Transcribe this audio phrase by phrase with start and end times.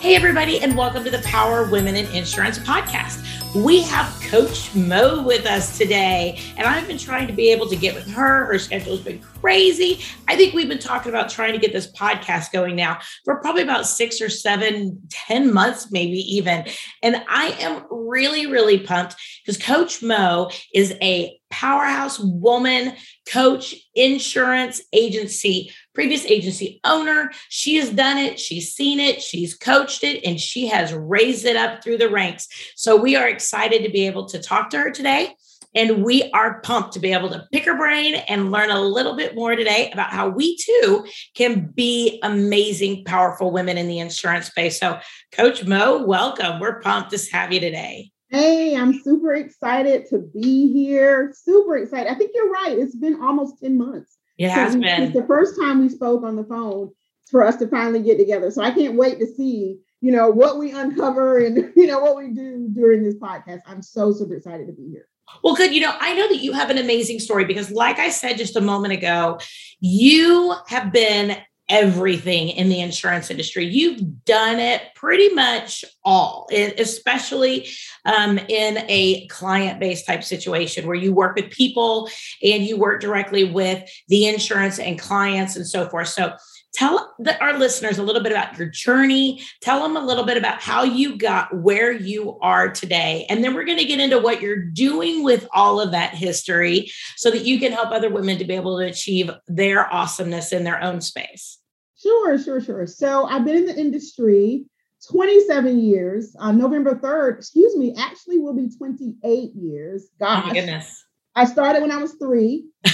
[0.00, 3.18] Hey, everybody, and welcome to the Power Women in Insurance podcast.
[3.64, 7.74] We have Coach Mo with us today, and I've been trying to be able to
[7.74, 8.44] get with her.
[8.44, 9.98] Her schedule's been crazy.
[10.28, 13.62] I think we've been talking about trying to get this podcast going now for probably
[13.62, 16.66] about six or seven, ten months, maybe even.
[17.02, 22.94] And I am really, really pumped because Coach Mo is a powerhouse woman
[23.28, 27.28] coach, insurance agency, previous agency owner.
[27.48, 31.56] She has done it, she's seen it, she's coached it, and she has raised it
[31.56, 32.46] up through the ranks.
[32.76, 35.34] So we are excited to be able to talk to her today.
[35.74, 39.16] And we are pumped to be able to pick her brain and learn a little
[39.16, 41.04] bit more today about how we too
[41.34, 44.78] can be amazing, powerful women in the insurance space.
[44.78, 45.00] So,
[45.32, 46.60] Coach Mo, welcome.
[46.60, 48.12] We're pumped to have you today.
[48.28, 51.32] Hey, I'm super excited to be here.
[51.34, 52.08] Super excited.
[52.08, 52.78] I think you're right.
[52.78, 54.17] It's been almost 10 months.
[54.38, 55.02] It has so been.
[55.02, 56.92] It's the first time we spoke on the phone
[57.30, 58.50] for us to finally get together.
[58.50, 62.16] So I can't wait to see, you know, what we uncover and, you know, what
[62.16, 63.60] we do during this podcast.
[63.66, 65.08] I'm so super excited to be here.
[65.44, 65.74] Well, good.
[65.74, 68.56] You know, I know that you have an amazing story because, like I said just
[68.56, 69.38] a moment ago,
[69.80, 71.36] you have been
[71.68, 73.64] everything in the insurance industry.
[73.64, 77.68] You've done it pretty much all, especially
[78.04, 82.08] um, in a client based type situation where you work with people
[82.42, 86.08] and you work directly with the insurance and clients and so forth.
[86.08, 86.34] So,
[86.74, 89.42] tell the, our listeners a little bit about your journey.
[89.60, 93.26] Tell them a little bit about how you got where you are today.
[93.28, 96.90] And then we're going to get into what you're doing with all of that history
[97.16, 100.64] so that you can help other women to be able to achieve their awesomeness in
[100.64, 101.57] their own space.
[102.00, 102.86] Sure, sure, sure.
[102.86, 104.66] So I've been in the industry
[105.10, 106.34] 27 years.
[106.38, 110.08] On November 3rd, excuse me, actually will be 28 years.
[110.18, 110.44] God.
[110.44, 111.04] Oh my goodness.
[111.34, 112.66] I started when I was three.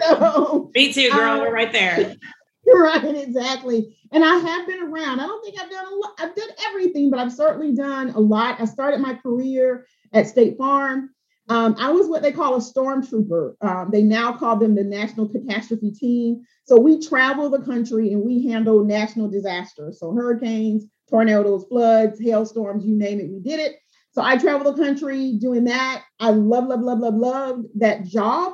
[0.00, 1.32] so, Me too, girl.
[1.32, 2.14] Um, We're right there.
[2.72, 3.96] Right, exactly.
[4.12, 5.18] And I have been around.
[5.18, 6.12] I don't think I've done a lot.
[6.20, 8.60] I've done everything, but I've certainly done a lot.
[8.60, 11.10] I started my career at State Farm.
[11.50, 13.54] Um, I was what they call a stormtrooper.
[13.60, 16.42] Um, they now call them the National Catastrophe Team.
[16.64, 19.98] So we travel the country and we handle national disasters.
[19.98, 23.76] So hurricanes, tornadoes, floods, hailstorms, you name it, we did it.
[24.12, 26.04] So I travel the country doing that.
[26.20, 28.52] I love, love, love, love, love that job.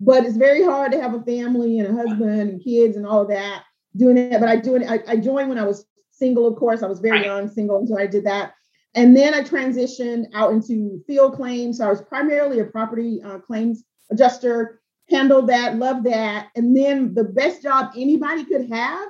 [0.00, 3.22] But it's very hard to have a family and a husband and kids and all
[3.22, 3.62] of that
[3.96, 4.40] doing it.
[4.40, 4.82] But I do it.
[4.88, 6.82] I, I joined when I was single, of course.
[6.82, 8.54] I was very young, single, so I did that.
[8.94, 11.78] And then I transitioned out into field claims.
[11.78, 16.48] So I was primarily a property uh, claims adjuster, handled that, loved that.
[16.54, 19.08] And then the best job anybody could have,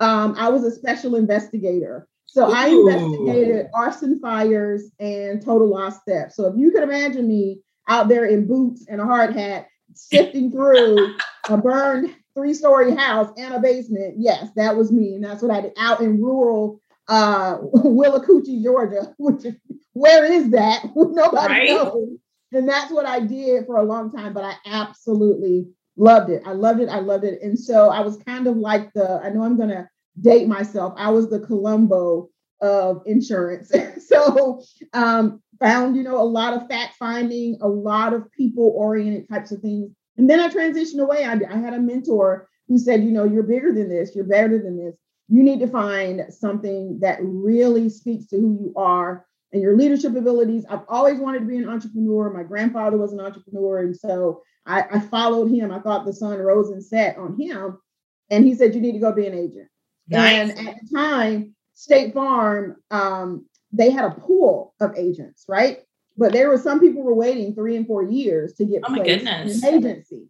[0.00, 2.08] um, I was a special investigator.
[2.26, 2.54] So Ooh.
[2.54, 6.32] I investigated arson fires and total loss theft.
[6.32, 10.50] So if you could imagine me out there in boots and a hard hat, sifting
[10.50, 11.16] through
[11.48, 15.14] a burned three-story house and a basement, yes, that was me.
[15.14, 19.54] And that's what I did out in rural uh, Willacoochee, Georgia, which is,
[19.92, 20.84] where is that?
[20.94, 21.68] Nobody right?
[21.68, 22.16] knows.
[22.52, 25.66] And that's what I did for a long time, but I absolutely
[25.96, 26.42] loved it.
[26.46, 26.88] I loved it.
[26.88, 27.42] I loved it.
[27.42, 29.88] And so I was kind of like the, I know I'm going to
[30.20, 30.94] date myself.
[30.96, 32.28] I was the Columbo
[32.60, 33.72] of insurance.
[34.06, 34.62] so
[34.92, 39.52] um, found, you know, a lot of fact finding, a lot of people oriented types
[39.52, 39.90] of things.
[40.16, 41.24] And then I transitioned away.
[41.24, 44.58] I, I had a mentor who said, you know, you're bigger than this, you're better
[44.60, 44.94] than this
[45.30, 50.16] you need to find something that really speaks to who you are and your leadership
[50.16, 50.64] abilities.
[50.68, 52.32] I've always wanted to be an entrepreneur.
[52.32, 53.78] My grandfather was an entrepreneur.
[53.78, 55.70] And so I, I followed him.
[55.70, 57.78] I thought the sun rose and set on him.
[58.28, 59.68] And he said, You need to go be an agent.
[60.08, 60.50] Nice.
[60.50, 65.78] And at the time, State Farm, um, they had a pool of agents, right?
[66.16, 69.62] But there were some people were waiting three and four years to get oh goodness.
[69.62, 70.24] in an agency.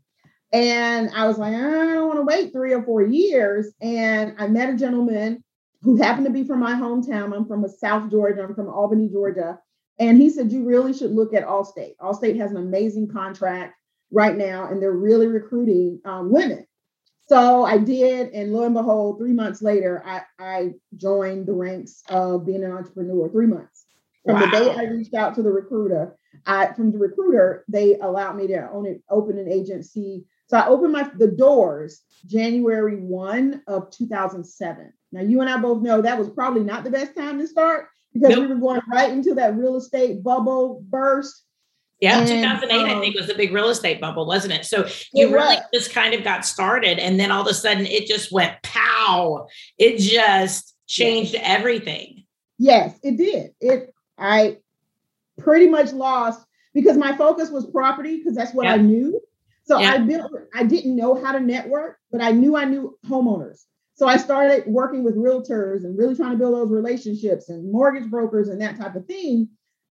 [0.53, 3.73] And I was like, I don't want to wait three or four years.
[3.81, 5.45] And I met a gentleman
[5.83, 7.35] who happened to be from my hometown.
[7.35, 8.43] I'm from South Georgia.
[8.43, 9.59] I'm from Albany, Georgia.
[9.99, 11.95] And he said, You really should look at Allstate.
[12.01, 13.75] Allstate has an amazing contract
[14.11, 16.67] right now, and they're really recruiting um, women.
[17.29, 18.31] So I did.
[18.31, 22.73] And lo and behold, three months later, I, I joined the ranks of being an
[22.73, 23.29] entrepreneur.
[23.29, 23.87] Three months.
[24.25, 24.41] From wow.
[24.41, 28.49] the day I reached out to the recruiter, I, from the recruiter, they allowed me
[28.49, 33.89] to own it, open an agency so I opened my the doors January 1 of
[33.93, 34.93] 2007.
[35.13, 37.87] Now you and I both know that was probably not the best time to start
[38.13, 38.41] because nope.
[38.41, 41.45] we were going right into that real estate bubble burst.
[42.01, 44.65] Yeah, 2008, um, I think, was the big real estate bubble, wasn't it?
[44.65, 47.87] So you it really just kind of got started, and then all of a sudden
[47.87, 49.47] it just went pow.
[49.79, 51.43] It just changed yes.
[51.47, 52.25] everything.
[52.59, 53.53] Yes, it did.
[53.61, 54.57] It I
[55.39, 56.45] pretty much lost
[56.75, 59.21] because my focus was property because that's what I knew.
[59.71, 60.33] So I built.
[60.53, 63.67] I didn't know how to network, but I knew I knew homeowners.
[63.95, 68.11] So I started working with realtors and really trying to build those relationships and mortgage
[68.11, 69.49] brokers and that type of thing.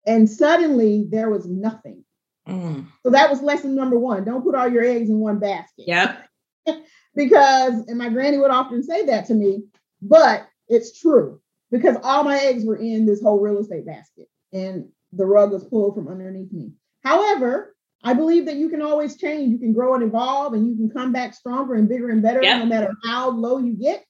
[0.06, 2.06] And suddenly there was nothing.
[2.48, 2.86] Mm.
[3.02, 4.24] So that was lesson number one.
[4.24, 5.84] Don't put all your eggs in one basket.
[5.88, 6.26] Yep.
[7.14, 9.64] because, and my granny would often say that to me,
[10.00, 14.88] but it's true because all my eggs were in this whole real estate basket and
[15.12, 16.70] the rug was pulled from underneath me.
[17.02, 19.50] However, I believe that you can always change.
[19.50, 22.42] You can grow and evolve, and you can come back stronger and bigger and better
[22.42, 22.58] yep.
[22.58, 24.04] no matter how low you get.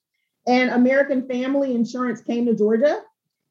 [0.45, 3.01] And American Family Insurance came to Georgia.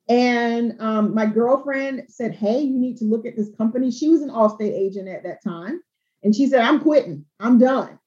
[0.08, 3.90] And um, my girlfriend said, Hey, you need to look at this company.
[3.90, 5.80] She was an Allstate agent at that time.
[6.22, 7.98] And she said, I'm quitting, I'm done.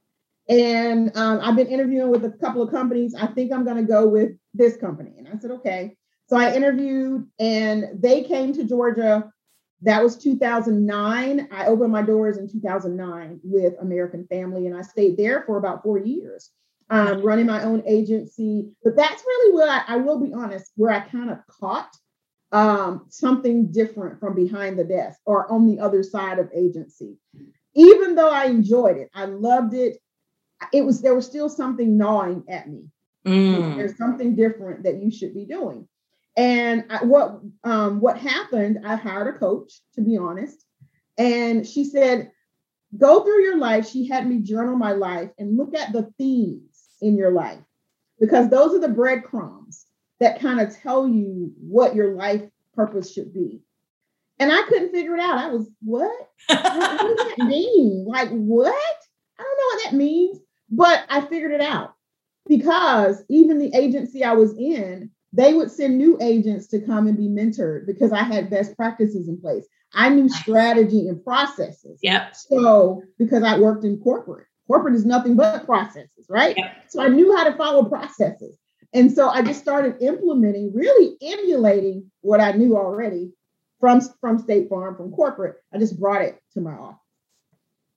[0.47, 3.13] And um, I've been interviewing with a couple of companies.
[3.13, 5.13] I think I'm going to go with this company.
[5.17, 5.95] And I said, Okay.
[6.27, 9.31] So I interviewed, and they came to Georgia
[9.81, 11.47] that was 2009.
[11.51, 15.83] I opened my doors in 2009 with American Family, and I stayed there for about
[15.83, 16.51] four years,
[16.89, 18.69] um, running my own agency.
[18.83, 21.89] But that's really where I, I will be honest, where I kind of caught
[22.51, 27.17] um, something different from behind the desk or on the other side of agency.
[27.75, 29.97] Even though I enjoyed it, I loved it.
[30.73, 32.85] It was there was still something gnawing at me.
[33.25, 33.77] Mm.
[33.77, 35.87] There's something different that you should be doing.
[36.39, 38.79] And I, what um, what happened?
[38.85, 40.63] I hired a coach, to be honest,
[41.17, 42.31] and she said,
[42.97, 46.87] "Go through your life." She had me journal my life and look at the themes
[47.01, 47.59] in your life,
[48.21, 49.85] because those are the breadcrumbs
[50.21, 52.43] that kind of tell you what your life
[52.73, 53.61] purpose should be.
[54.39, 55.39] And I couldn't figure it out.
[55.39, 56.09] I was, what?
[56.47, 58.05] what, what does that mean?
[58.07, 58.73] Like, what?
[59.37, 60.39] I don't know what that means.
[60.71, 61.95] But I figured it out
[62.47, 67.17] because even the agency I was in, they would send new agents to come and
[67.17, 69.67] be mentored because I had best practices in place.
[69.93, 71.99] I knew strategy and processes.
[72.01, 72.35] Yep.
[72.35, 76.55] So because I worked in corporate, corporate is nothing but processes, right?
[76.57, 76.75] Yep.
[76.89, 78.57] So I knew how to follow processes.
[78.93, 83.31] And so I just started implementing, really emulating what I knew already
[83.79, 85.57] from, from State Farm, from corporate.
[85.73, 86.97] I just brought it to my office.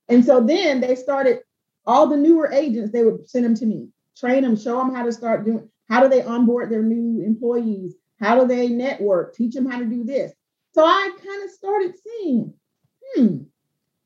[0.07, 1.39] And so then they started,
[1.85, 5.03] all the newer agents, they would send them to me, train them, show them how
[5.03, 5.69] to start doing.
[5.89, 7.95] How do they onboard their new employees?
[8.19, 9.35] How do they network?
[9.35, 10.31] Teach them how to do this.
[10.73, 12.53] So I kind of started seeing,
[13.15, 13.37] hmm,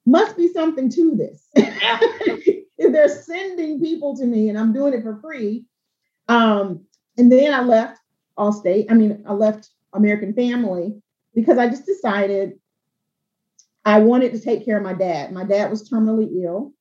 [0.06, 1.47] must be something to this.
[1.56, 5.65] if they're sending people to me and I'm doing it for free.
[6.27, 6.85] Um,
[7.18, 8.00] and then I left
[8.38, 8.88] Allstate.
[8.89, 11.01] I mean, I left American Family
[11.33, 12.59] because I just decided
[13.85, 15.31] I wanted to take care of my dad.
[15.31, 16.73] My dad was terminally ill,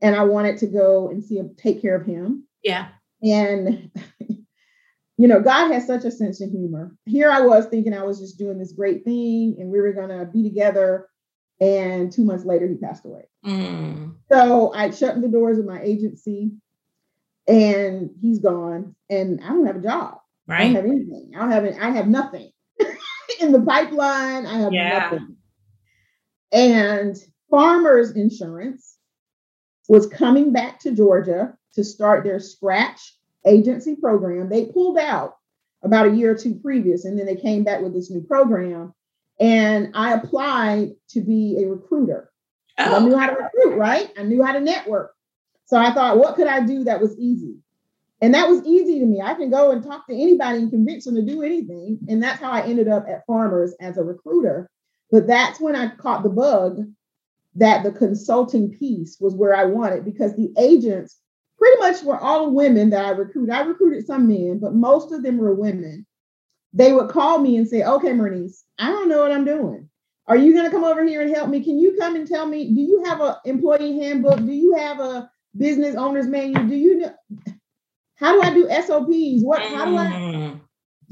[0.00, 2.44] and I wanted to go and see him, take care of him.
[2.62, 2.88] Yeah.
[3.22, 3.90] And,
[5.16, 6.94] you know, God has such a sense of humor.
[7.06, 10.08] Here I was thinking I was just doing this great thing and we were going
[10.08, 11.08] to be together.
[11.60, 13.28] And two months later, he passed away.
[13.44, 14.14] Mm.
[14.32, 16.52] So I shut the doors of my agency
[17.46, 18.94] and he's gone.
[19.10, 20.18] And I don't have a job.
[20.46, 20.60] Right.
[20.60, 21.32] I don't have anything.
[21.36, 22.50] I don't have any, I have nothing
[23.40, 24.46] in the pipeline.
[24.46, 24.98] I have yeah.
[24.98, 25.36] nothing.
[26.52, 27.16] And
[27.50, 28.96] farmers insurance
[29.90, 34.48] was coming back to Georgia to start their scratch agency program.
[34.48, 35.36] They pulled out
[35.82, 38.94] about a year or two previous, and then they came back with this new program.
[39.40, 42.30] And I applied to be a recruiter.
[42.78, 42.96] Oh.
[42.96, 44.12] I knew how to recruit, right?
[44.16, 45.12] I knew how to network.
[45.66, 47.56] So I thought, what could I do that was easy?
[48.20, 49.20] And that was easy to me.
[49.20, 51.98] I can go and talk to anybody and convince them to do anything.
[52.08, 54.70] And that's how I ended up at Farmers as a recruiter.
[55.10, 56.78] But that's when I caught the bug
[57.56, 61.18] that the consulting piece was where I wanted because the agents
[61.58, 63.54] pretty much were all women that I recruited.
[63.54, 66.06] I recruited some men, but most of them were women.
[66.72, 69.88] They would call me and say, okay, Mernice, I don't know what I'm doing.
[70.28, 71.62] Are you going to come over here and help me?
[71.62, 74.38] Can you come and tell me, do you have an employee handbook?
[74.38, 76.68] Do you have a business owner's manual?
[76.68, 77.14] Do you know?
[78.14, 79.42] How do I do SOPs?
[79.42, 80.60] What, how do I, mm.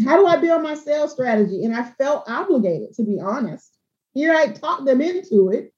[0.05, 1.65] how do I build my sales strategy?
[1.65, 3.73] And I felt obligated, to be honest.
[4.13, 5.73] Here I talked them into it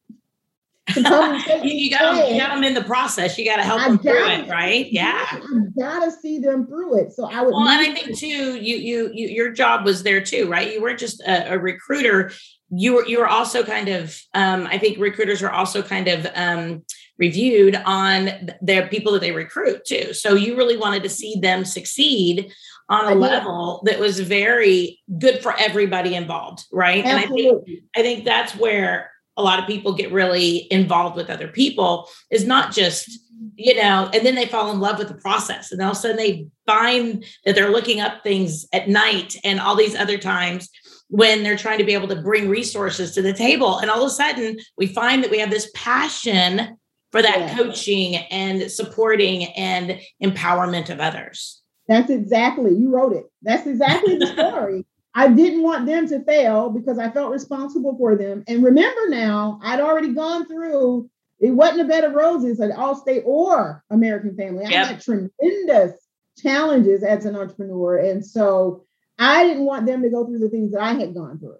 [1.64, 3.38] you, you got them, you got them in the process.
[3.38, 4.87] You got to help I them through it, right?
[4.90, 5.38] Yeah, I
[5.78, 7.12] gotta see them through it.
[7.12, 7.52] So I would.
[7.52, 10.73] Well, and I think too, you, you, you, your job was there too, right?
[10.73, 12.32] You weren't just a, a recruiter.
[12.70, 14.18] You were, you were also kind of.
[14.35, 16.82] Um, I think recruiters are also kind of um,
[17.18, 20.14] reviewed on their people that they recruit too.
[20.14, 22.52] So you really wanted to see them succeed
[22.88, 27.04] on a level that was very good for everybody involved, right?
[27.04, 27.47] Absolutely.
[27.47, 31.30] And I think I think that's where a lot of people get really involved with
[31.30, 33.49] other people is not just mm-hmm.
[33.56, 35.73] you know, and then they fall in love with the process.
[35.73, 39.61] And all of a sudden they find that they're looking up things at night and
[39.61, 40.68] all these other times
[41.09, 43.78] when they're trying to be able to bring resources to the table.
[43.78, 46.76] And all of a sudden we find that we have this passion
[47.11, 47.56] for that yeah.
[47.56, 51.61] coaching and supporting and empowerment of others.
[51.88, 53.25] That's exactly, you wrote it.
[53.42, 54.85] That's exactly the story.
[55.14, 58.45] I didn't want them to fail because I felt responsible for them.
[58.47, 63.23] And remember now, I'd already gone through it wasn't a bed of roses at Allstate
[63.25, 64.67] or American Family.
[64.67, 65.99] I had tremendous
[66.38, 67.97] challenges as an entrepreneur.
[67.97, 68.85] And so
[69.19, 71.57] I didn't want them to go through the things that I had gone through.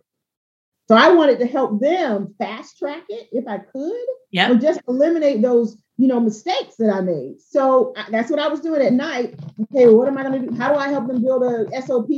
[0.89, 4.81] So I wanted to help them fast track it if I could, yeah, or just
[4.89, 7.41] eliminate those, you know, mistakes that I made.
[7.41, 9.39] So that's what I was doing at night.
[9.63, 10.57] Okay, well, what am I going to do?
[10.57, 12.09] How do I help them build a SOP?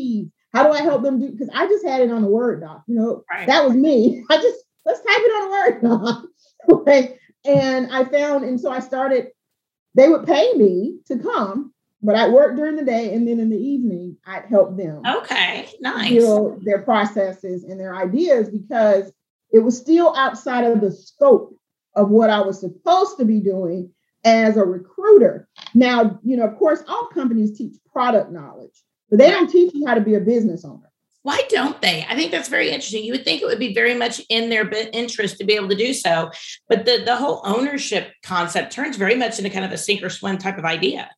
[0.52, 1.30] How do I help them do?
[1.30, 2.82] Because I just had it on the Word doc.
[2.86, 3.46] You know, right.
[3.46, 4.24] that was me.
[4.30, 6.24] I just let's type it on a Word doc.
[6.86, 7.16] right?
[7.44, 9.28] And I found, and so I started,
[9.94, 13.50] they would pay me to come, but I worked during the day and then in
[13.50, 15.02] the evening I'd help them.
[15.04, 16.10] Okay, nice.
[16.10, 19.12] Build their processes and their ideas because
[19.52, 21.56] it was still outside of the scope
[21.94, 23.90] of what I was supposed to be doing
[24.24, 25.48] as a recruiter.
[25.74, 29.86] Now, you know, of course, all companies teach product knowledge, but they don't teach you
[29.86, 30.90] how to be a business owner.
[31.20, 32.06] Why don't they?
[32.08, 33.04] I think that's very interesting.
[33.04, 35.76] You would think it would be very much in their interest to be able to
[35.76, 36.30] do so,
[36.66, 40.08] but the the whole ownership concept turns very much into kind of a sink or
[40.08, 41.10] swim type of idea.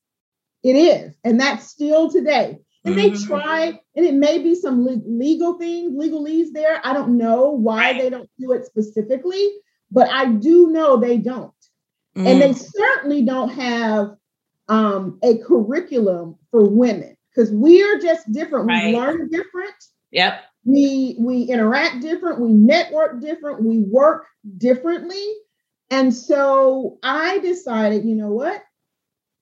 [0.64, 2.58] It is, and that's still today.
[2.84, 3.14] And mm-hmm.
[3.14, 6.80] they try, and it may be some legal things, legalese there.
[6.84, 8.02] I don't know why right.
[8.02, 9.52] they don't do it specifically,
[9.92, 11.52] but I do know they don't.
[12.16, 12.26] Mm.
[12.26, 12.70] And they mm.
[12.76, 14.16] certainly don't have
[14.68, 18.66] um, a curriculum for women because we are just different.
[18.66, 18.86] Right.
[18.86, 19.74] We learn different.
[20.10, 20.42] Yep.
[20.64, 24.26] We we interact different, we network different, we work
[24.56, 25.24] differently.
[25.90, 28.62] And so I decided, you know what?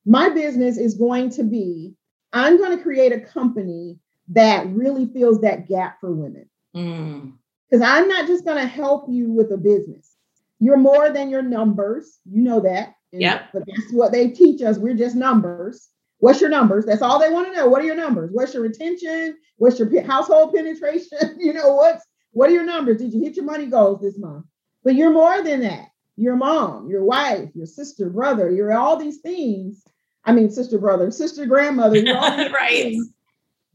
[0.05, 1.95] My business is going to be
[2.33, 6.49] I'm going to create a company that really fills that gap for women.
[6.73, 7.87] Because mm.
[7.87, 10.17] I'm not just going to help you with a business.
[10.59, 12.21] You're more than your numbers.
[12.25, 12.95] You know that.
[13.11, 13.43] Yeah.
[13.53, 14.79] But that's what they teach us.
[14.79, 15.89] We're just numbers.
[16.23, 16.87] What's your numbers?
[16.87, 17.67] That's all they want to know.
[17.67, 18.31] What are your numbers?
[18.33, 19.37] What's your retention?
[19.57, 21.19] What's your household penetration?
[21.41, 22.99] you know, what's what are your numbers?
[22.99, 24.47] Did you hit your money goals this month?
[24.85, 25.89] But you're more than that.
[26.17, 29.83] Your mom, your wife, your sister, brother, you're all these things.
[30.25, 32.83] I mean, sister, brother, sister, grandmother, right.
[32.85, 33.13] Things.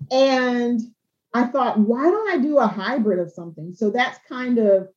[0.10, 0.80] And
[1.34, 3.74] I thought, why don't I do a hybrid of something?
[3.74, 4.88] So that's kind of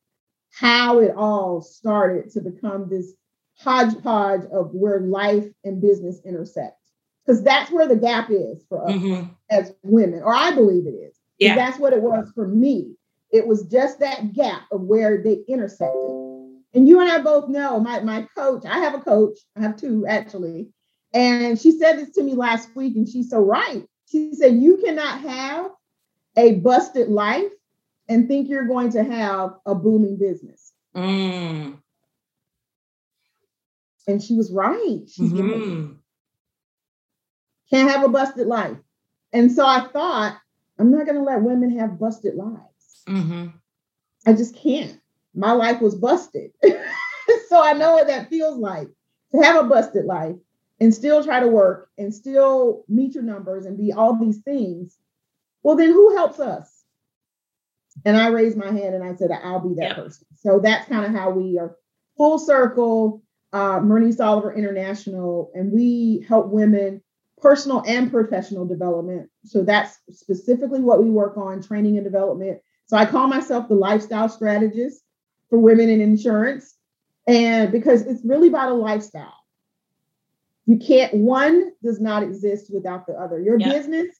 [0.51, 3.11] how it all started to become this
[3.57, 6.77] hodgepodge of where life and business intersect
[7.25, 9.27] because that's where the gap is for us mm-hmm.
[9.49, 11.15] as women, or I believe it is.
[11.37, 11.55] Yeah.
[11.55, 12.95] That's what it was for me.
[13.31, 16.11] It was just that gap of where they intersected.
[16.73, 19.77] And you and I both know my, my coach, I have a coach, I have
[19.77, 20.69] two actually.
[21.13, 23.83] And she said this to me last week, and she's so right.
[24.09, 25.71] She said, You cannot have
[26.37, 27.51] a busted life
[28.07, 30.71] and think you're going to have a booming business.
[30.95, 31.79] Mm.
[34.07, 35.01] And she was right.
[35.07, 35.89] She's mm-hmm.
[35.89, 35.95] right
[37.71, 38.77] can't have a busted life.
[39.33, 40.37] And so I thought,
[40.77, 43.03] I'm not going to let women have busted lives.
[43.07, 43.47] Mm-hmm.
[44.25, 44.99] I just can't.
[45.33, 46.51] My life was busted.
[47.47, 48.89] so I know what that feels like
[49.31, 50.35] to have a busted life
[50.79, 54.97] and still try to work and still meet your numbers and be all these things.
[55.63, 56.83] Well, then who helps us?
[58.03, 59.95] And I raised my hand and I said, I'll be that yep.
[59.95, 60.25] person.
[60.39, 61.75] So that's kind of how we are
[62.17, 63.21] full circle,
[63.53, 63.81] uh,
[64.19, 67.01] Oliver International, and we help women
[67.41, 69.29] personal and professional development.
[69.45, 72.59] So that's specifically what we work on training and development.
[72.85, 75.03] So I call myself the lifestyle strategist
[75.49, 76.75] for women in insurance.
[77.27, 79.33] And because it's really about a lifestyle.
[80.65, 83.39] You can't, one does not exist without the other.
[83.39, 83.71] Your yep.
[83.71, 84.15] business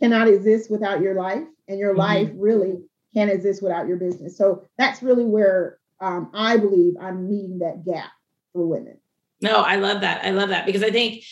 [0.00, 1.98] cannot exist without your life, and your mm-hmm.
[2.00, 2.78] life really
[3.14, 4.36] can't exist without your business.
[4.36, 8.10] So that's really where um, I believe I'm meeting that gap
[8.52, 8.98] for women.
[9.40, 10.24] No, I love that.
[10.24, 11.22] I love that because I think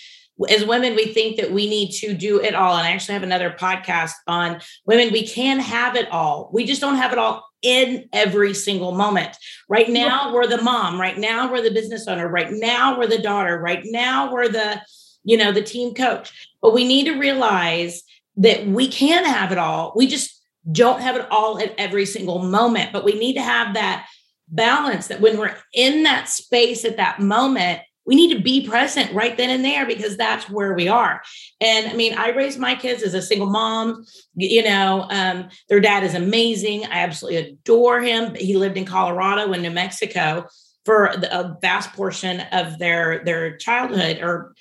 [0.49, 2.77] as women, we think that we need to do it all.
[2.77, 5.13] And I actually have another podcast on women.
[5.13, 6.51] We can have it all.
[6.53, 9.37] We just don't have it all in every single moment.
[9.69, 11.01] Right now, we're the mom.
[11.01, 12.29] Right now, we're the business owner.
[12.29, 13.59] Right now, we're the daughter.
[13.59, 14.81] Right now, we're the,
[15.25, 16.33] you know, the team coach.
[16.63, 18.03] But we need to realize
[18.37, 19.93] that we can have it all.
[19.95, 20.43] We just
[20.73, 22.93] don't have it all at every single moment.
[22.93, 24.07] But we need to have that
[24.49, 27.81] balance that when we're in that space at that moment,
[28.11, 31.23] we need to be present right then and there because that's where we are.
[31.61, 34.05] And I mean, I raised my kids as a single mom.
[34.35, 36.87] You know, um, their dad is amazing.
[36.87, 38.35] I absolutely adore him.
[38.35, 40.49] He lived in Colorado and New Mexico
[40.85, 44.55] for a vast portion of their their childhood or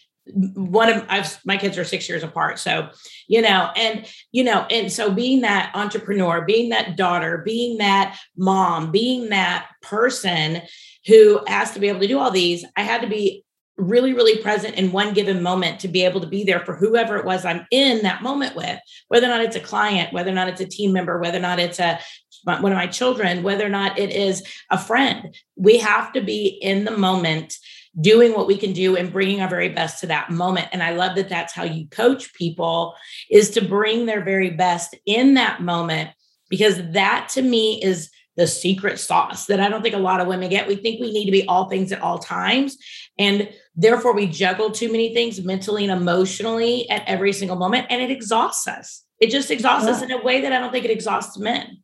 [0.54, 2.60] one of I've my kids are six years apart.
[2.60, 2.90] So,
[3.28, 8.20] you know, and you know, and so being that entrepreneur, being that daughter, being that
[8.38, 10.62] mom, being that person
[11.08, 13.44] who has to be able to do all these, I had to be
[13.78, 17.18] really, really present in one given moment to be able to be there for whoever
[17.18, 20.36] it was I'm in that moment with, whether or not it's a client, whether or
[20.36, 22.00] not it's a team member, whether or not it's a
[22.46, 25.36] one of my children, whether or not it is a friend.
[25.58, 27.54] We have to be in the moment
[28.00, 30.92] doing what we can do and bringing our very best to that moment and i
[30.92, 32.94] love that that's how you coach people
[33.32, 36.10] is to bring their very best in that moment
[36.50, 40.28] because that to me is the secret sauce that i don't think a lot of
[40.28, 42.78] women get we think we need to be all things at all times
[43.20, 48.02] and therefore we juggle too many things mentally and emotionally at every single moment and
[48.02, 49.94] it exhausts us it just exhausts yeah.
[49.94, 51.78] us in a way that i don't think it exhausts men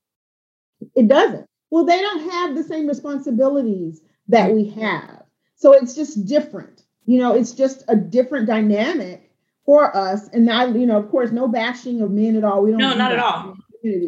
[0.96, 6.26] it doesn't well they don't have the same responsibilities that we have so it's just
[6.26, 6.84] different.
[7.06, 9.32] You know, it's just a different dynamic
[9.66, 10.28] for us.
[10.30, 12.64] And I, you know, of course, no bashing of men at all.
[12.64, 12.80] We don't.
[12.80, 13.56] No, not at all.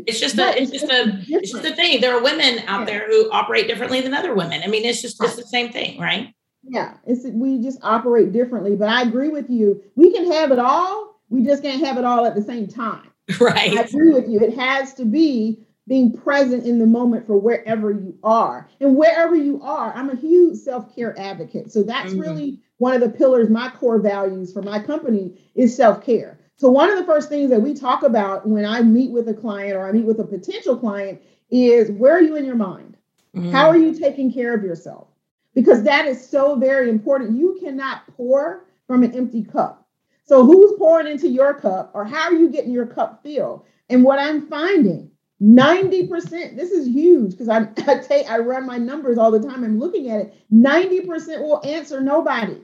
[0.08, 2.02] It's just a, it's, it's just a, it's just a thing.
[2.02, 2.86] There are women out yeah.
[2.86, 4.62] there who operate differently than other women.
[4.64, 6.34] I mean, it's just, it's the same thing, right?
[6.64, 8.76] Yeah, it's we just operate differently.
[8.76, 9.82] But I agree with you.
[9.96, 11.22] We can have it all.
[11.30, 13.04] We just can't have it all at the same time.
[13.42, 13.78] Right.
[13.78, 14.40] I agree with you.
[14.40, 18.70] It has to be being present in the moment for wherever you are.
[18.80, 21.70] And wherever you are, I'm a huge self-care advocate.
[21.70, 22.22] So that's mm-hmm.
[22.22, 26.40] really one of the pillars, my core values for my company is self-care.
[26.58, 29.34] So one of the first things that we talk about when I meet with a
[29.34, 31.22] client or I meet with a potential client
[31.52, 32.98] is where are you in your mind?
[33.36, 33.52] Mm-hmm.
[33.52, 35.08] How are you taking care of yourself?
[35.54, 37.38] Because that is so very important.
[37.38, 39.88] You cannot pour from an empty cup.
[40.24, 43.64] So who's pouring into your cup or how are you getting your cup filled?
[43.90, 45.12] And what I'm finding
[45.42, 49.64] 90%, this is huge because I, I take I run my numbers all the time.
[49.64, 50.36] I'm looking at it.
[50.52, 52.58] 90% will answer nobody.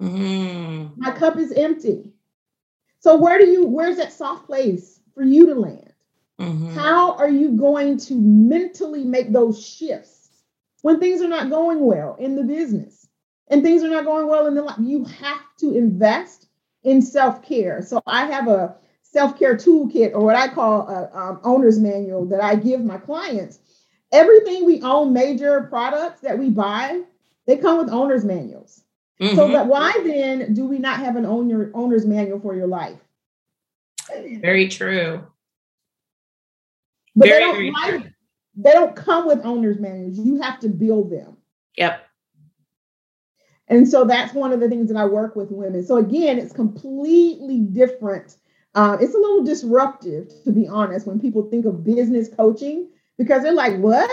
[0.00, 0.96] Mm.
[0.96, 2.09] My cup is empty.
[3.00, 5.92] So where do you where's that soft place for you to land?
[6.38, 6.74] Mm-hmm.
[6.74, 10.28] How are you going to mentally make those shifts
[10.82, 13.08] when things are not going well in the business
[13.48, 14.76] and things are not going well in the life?
[14.78, 16.46] You have to invest
[16.82, 17.82] in self-care.
[17.82, 22.42] So I have a self-care toolkit or what I call a um, owner's manual that
[22.42, 23.58] I give my clients.
[24.12, 27.02] Everything we own, major products that we buy,
[27.46, 28.82] they come with owner's manuals.
[29.20, 29.36] Mm-hmm.
[29.36, 32.98] So that why then do we not have an owner owner's manual for your life?
[34.40, 35.24] Very true.
[37.14, 38.12] But very, they don't like,
[38.56, 40.18] they don't come with owner's manuals.
[40.18, 41.36] You have to build them.
[41.76, 42.06] Yep.
[43.68, 45.84] And so that's one of the things that I work with women.
[45.84, 48.36] So again, it's completely different
[48.74, 53.42] uh, it's a little disruptive, to be honest, when people think of business coaching because
[53.42, 54.10] they're like, "What?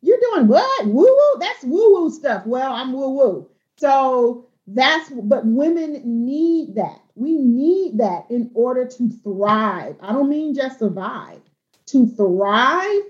[0.00, 0.86] You're doing what?
[0.86, 1.40] Woo woo?
[1.40, 3.50] That's woo woo stuff." Well, I'm woo woo.
[3.76, 7.00] So that's but women need that.
[7.14, 9.96] We need that in order to thrive.
[10.00, 11.40] I don't mean just survive.
[11.86, 13.02] To thrive,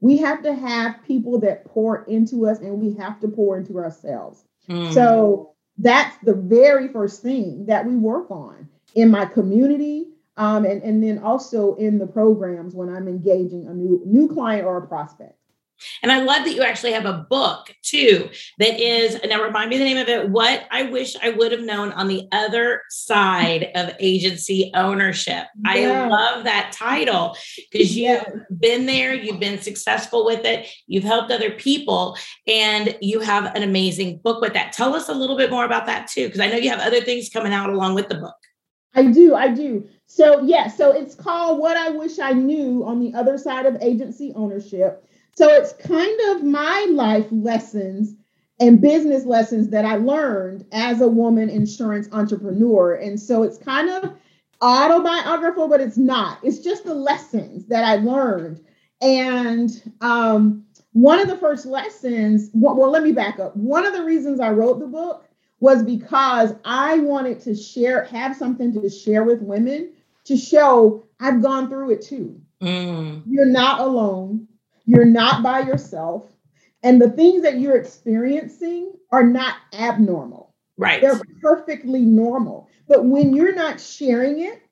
[0.00, 3.78] we have to have people that pour into us and we have to pour into
[3.78, 4.44] ourselves.
[4.68, 4.92] Mm.
[4.92, 10.82] So that's the very first thing that we work on in my community um, and,
[10.82, 14.86] and then also in the programs when I'm engaging a new new client or a
[14.86, 15.34] prospect.
[16.02, 19.78] And I love that you actually have a book too that is, now remind me
[19.78, 23.70] the name of it, What I Wish I Would Have Known on the Other Side
[23.74, 25.46] of Agency Ownership.
[25.64, 25.70] Yeah.
[25.70, 27.36] I love that title
[27.70, 28.24] because you've
[28.58, 33.62] been there, you've been successful with it, you've helped other people, and you have an
[33.62, 34.72] amazing book with that.
[34.72, 37.00] Tell us a little bit more about that too, because I know you have other
[37.00, 38.34] things coming out along with the book.
[38.94, 39.86] I do, I do.
[40.06, 43.76] So, yeah, so it's called What I Wish I Knew on the Other Side of
[43.82, 45.05] Agency Ownership.
[45.36, 48.14] So it's kind of my life lessons
[48.58, 52.94] and business lessons that I learned as a woman insurance entrepreneur.
[52.94, 54.14] And so it's kind of
[54.62, 56.38] autobiographical, but it's not.
[56.42, 58.64] It's just the lessons that I learned.
[59.02, 59.70] And
[60.00, 63.54] um, one of the first lessons, well, well, let me back up.
[63.56, 65.26] One of the reasons I wrote the book
[65.60, 69.92] was because I wanted to share, have something to share with women
[70.24, 72.40] to show I've gone through it too.
[72.62, 73.22] Mm.
[73.26, 74.45] You're not alone.
[74.86, 76.24] You're not by yourself.
[76.82, 80.54] And the things that you're experiencing are not abnormal.
[80.76, 81.00] Right.
[81.00, 82.68] They're perfectly normal.
[82.86, 84.62] But when you're not sharing it,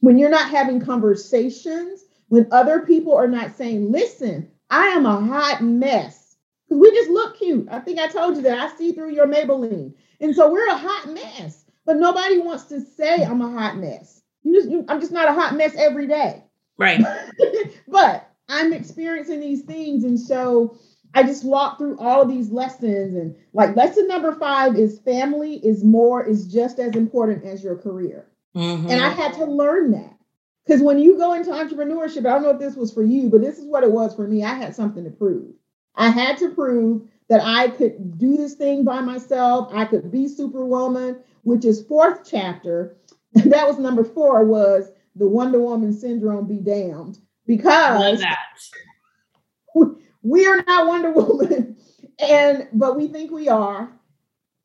[0.00, 5.20] when you're not having conversations, when other people are not saying, listen, I am a
[5.20, 6.36] hot mess.
[6.68, 7.66] because we just look cute.
[7.70, 8.58] I think I told you that.
[8.58, 9.94] I see through your Maybelline.
[10.20, 14.22] And so we're a hot mess, but nobody wants to say I'm a hot mess.
[14.42, 16.44] You just, you, I'm just not a hot mess every day.
[16.76, 17.00] Right.
[17.88, 20.04] but I'm experiencing these things.
[20.04, 20.78] And so
[21.14, 23.14] I just walk through all of these lessons.
[23.14, 27.76] And like lesson number five is family is more, is just as important as your
[27.76, 28.26] career.
[28.56, 28.90] Mm-hmm.
[28.90, 30.14] And I had to learn that.
[30.64, 33.40] Because when you go into entrepreneurship, I don't know if this was for you, but
[33.40, 34.44] this is what it was for me.
[34.44, 35.54] I had something to prove.
[35.94, 39.70] I had to prove that I could do this thing by myself.
[39.72, 42.96] I could be superwoman, which is fourth chapter.
[43.32, 48.22] that was number four was the Wonder Woman syndrome be damned because
[50.22, 51.76] we are not Wonder Woman.
[52.20, 53.90] and but we think we are.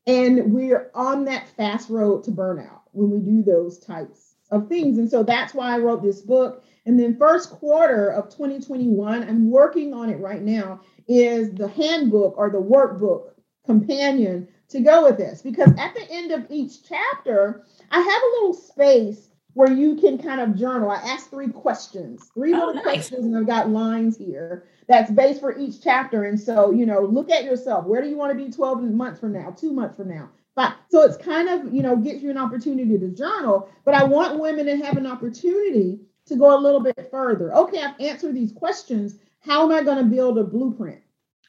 [0.06, 4.98] And we're on that fast road to burnout when we do those types of things.
[4.98, 6.66] And so that's why I wrote this book.
[6.86, 12.38] And then first quarter of 2021, I'm working on it right now is the handbook
[12.38, 13.30] or the workbook
[13.66, 15.42] companion to go with this.
[15.42, 20.18] Because at the end of each chapter, I have a little space where you can
[20.18, 20.90] kind of journal.
[20.90, 22.84] I ask three questions, three little nice.
[22.84, 26.24] questions, and I've got lines here that's based for each chapter.
[26.24, 27.86] And so, you know, look at yourself.
[27.86, 30.30] Where do you want to be 12 months from now, two months from now?
[30.56, 33.70] But so it's kind of, you know, gives you an opportunity to journal.
[33.86, 37.54] But I want women to have an opportunity to go a little bit further.
[37.54, 41.02] Okay, I've answered these questions how am I going to build a blueprint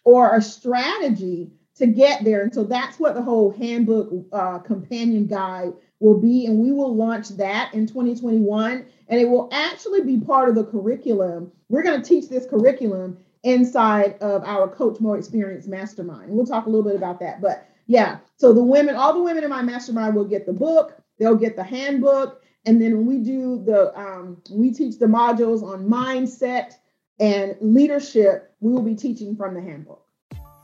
[0.05, 2.43] or a strategy to get there?
[2.43, 6.47] And so that's what the whole handbook uh, companion guide will be.
[6.47, 8.87] And we will launch that in 2021.
[9.09, 11.51] And it will actually be part of the curriculum.
[11.69, 16.31] We're going to teach this curriculum inside of our Coach Mo Experience Mastermind.
[16.31, 17.41] We'll talk a little bit about that.
[17.41, 21.01] But yeah, so the women, all the women in my mastermind will get the book,
[21.19, 22.43] they'll get the handbook.
[22.67, 26.73] And then we do the, um, we teach the modules on mindset,
[27.21, 30.04] and leadership, we will be teaching from the handbook.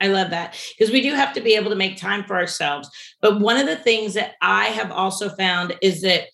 [0.00, 2.90] I love that because we do have to be able to make time for ourselves.
[3.20, 6.24] But one of the things that I have also found is that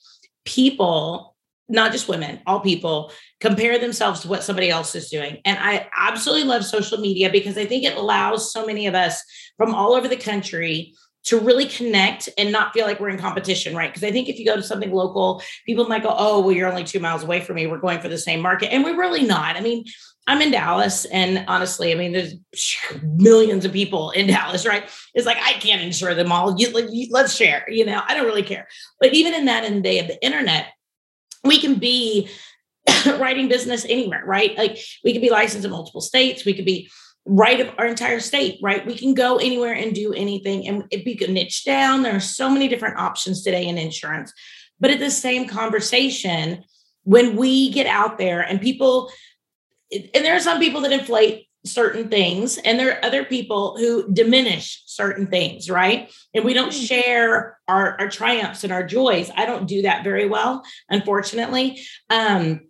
[0.45, 1.37] people,
[1.69, 5.39] not just women, all people, compare themselves to what somebody else is doing.
[5.45, 9.23] And I absolutely love social media because I think it allows so many of us
[9.57, 10.95] from all over the country
[11.25, 13.91] to really connect and not feel like we're in competition, right?
[13.91, 16.69] Because I think if you go to something local, people might go, oh, well, you're
[16.69, 17.69] only two miles away from me.
[17.69, 18.73] We're going for the same market.
[18.73, 19.55] And we're really not.
[19.55, 19.85] I mean,
[20.29, 22.35] I'm in Dallas, and honestly, I mean, there's
[23.03, 24.89] millions of people in Dallas, right?
[25.15, 26.55] It's like I can't insure them all.
[26.57, 28.01] You, you, let's share, you know.
[28.07, 28.69] I don't really care.
[29.01, 30.67] But even in that, in the day of the internet,
[31.43, 32.29] we can be
[33.07, 34.57] writing business anywhere, right?
[34.57, 36.45] Like we could be licensed in multiple states.
[36.45, 36.89] We could be
[37.27, 38.87] right of our entire state, right?
[38.87, 42.21] We can go anywhere and do anything, and if we can niche down, there are
[42.21, 44.33] so many different options today in insurance.
[44.79, 46.65] But at the same conversation,
[47.05, 49.11] when we get out there and people
[49.93, 54.13] and there are some people that inflate certain things and there are other people who
[54.13, 56.13] diminish certain things right?
[56.35, 56.81] And we don't hmm.
[56.81, 59.31] share our, our triumphs and our joys.
[59.37, 61.81] I don't do that very well unfortunately.
[62.11, 62.63] Um,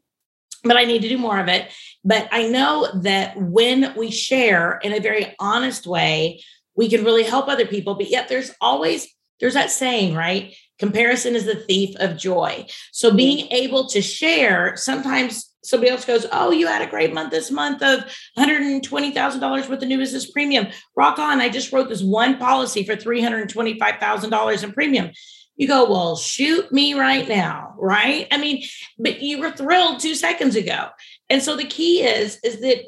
[0.65, 1.73] but i need to do more of it.
[2.05, 6.43] But i know that when we share in a very honest way
[6.75, 9.09] we can really help other people but yet there's always
[9.41, 10.55] there's that saying right?
[10.79, 12.67] Comparison is the thief of joy.
[12.93, 17.31] So being able to share sometimes somebody else goes, Oh, you had a great month
[17.31, 18.05] this month of
[18.39, 20.69] $120,000 worth of new business premium.
[20.97, 21.41] Rock on.
[21.41, 25.11] I just wrote this one policy for $325,000 in premium.
[25.57, 27.75] You go, Well, shoot me right now.
[27.79, 28.27] Right.
[28.31, 28.65] I mean,
[28.99, 30.89] but you were thrilled two seconds ago.
[31.31, 32.85] And so the key is, is that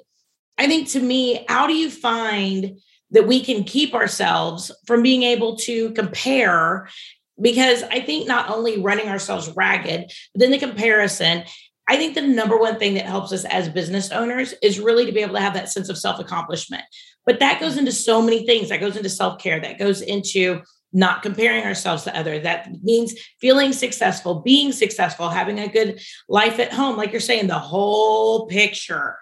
[0.59, 2.79] I think to me, how do you find
[3.11, 6.89] that we can keep ourselves from being able to compare
[7.41, 11.45] because I think not only running ourselves ragged, but then the comparison
[11.87, 15.13] I think the number one thing that helps us as business owners is really to
[15.13, 16.83] be able to have that sense of self accomplishment.
[17.27, 18.69] But that goes into so many things.
[18.69, 19.61] That goes into self care.
[19.61, 22.45] That goes into not comparing ourselves to others.
[22.45, 26.97] That means feeling successful, being successful, having a good life at home.
[26.97, 29.19] Like you're saying, the whole picture.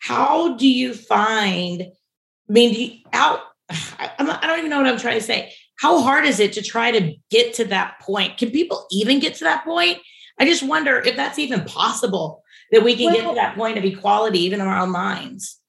[0.00, 1.82] How do you find?
[1.82, 5.52] I mean, you, how I, I don't even know what I'm trying to say.
[5.78, 8.38] How hard is it to try to get to that point?
[8.38, 9.98] Can people even get to that point?
[10.38, 13.78] I just wonder if that's even possible that we can well, get to that point
[13.78, 15.60] of equality even in our own minds.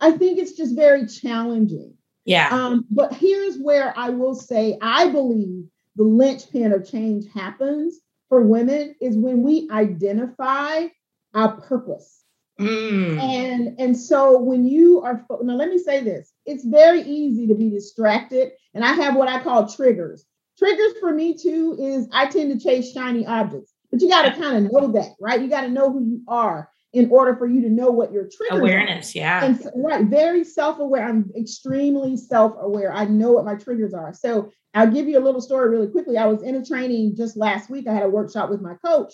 [0.00, 1.94] I think it's just very challenging.
[2.24, 2.48] Yeah.
[2.50, 5.64] Um, but here's where I will say I believe
[5.96, 10.86] the linchpin of change happens for women is when we identify
[11.34, 12.22] our purpose.
[12.60, 13.18] Mm.
[13.18, 17.54] And and so when you are now let me say this it's very easy to
[17.54, 20.26] be distracted and I have what I call triggers.
[20.58, 23.72] Triggers for me too is I tend to chase shiny objects.
[23.90, 25.40] But you got to kind of know that, right?
[25.40, 28.24] You got to know who you are in order for you to know what your
[28.24, 28.60] triggers are.
[28.60, 29.18] awareness are.
[29.18, 29.44] yeah.
[29.44, 32.92] And right very self-aware i'm extremely self-aware.
[32.92, 34.12] I know what my triggers are.
[34.14, 36.16] So i'll give you a little story really quickly.
[36.16, 37.86] I was in a training just last week.
[37.86, 39.12] I had a workshop with my coach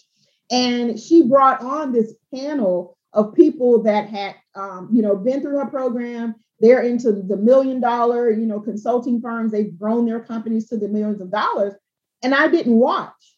[0.50, 5.58] and she brought on this panel of people that had um, you know been through
[5.58, 6.36] her program.
[6.60, 9.50] They're into the million dollar you know consulting firms.
[9.50, 11.74] They've grown their companies to the millions of dollars.
[12.22, 13.33] And i didn't watch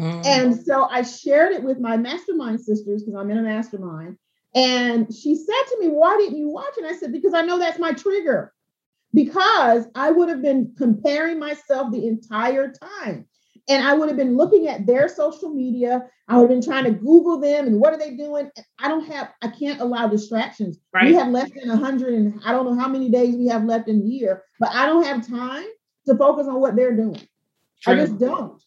[0.00, 0.24] Mm.
[0.24, 4.16] And so I shared it with my mastermind sisters because I'm in a mastermind.
[4.54, 6.74] And she said to me, Why didn't you watch?
[6.78, 8.52] And I said, Because I know that's my trigger.
[9.12, 13.26] Because I would have been comparing myself the entire time.
[13.68, 16.06] And I would have been looking at their social media.
[16.28, 18.50] I would have been trying to Google them and what are they doing?
[18.78, 20.78] I don't have, I can't allow distractions.
[20.94, 21.08] Right.
[21.08, 23.88] We have less than 100 and I don't know how many days we have left
[23.88, 25.66] in the year, but I don't have time
[26.06, 27.20] to focus on what they're doing.
[27.82, 27.92] True.
[27.92, 28.60] I just don't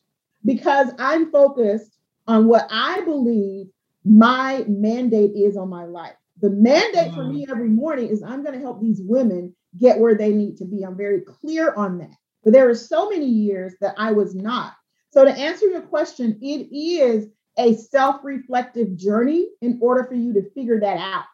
[0.46, 3.68] because I'm focused on what I believe
[4.06, 6.16] my mandate is on my life.
[6.42, 7.52] The mandate for me mm.
[7.52, 10.84] every morning is I'm going to help these women get where they need to be.
[10.84, 12.16] I'm very clear on that.
[12.44, 14.74] But there are so many years that I was not.
[15.12, 17.28] So to answer your question, it is
[17.58, 21.26] a self-reflective journey in order for you to figure that out.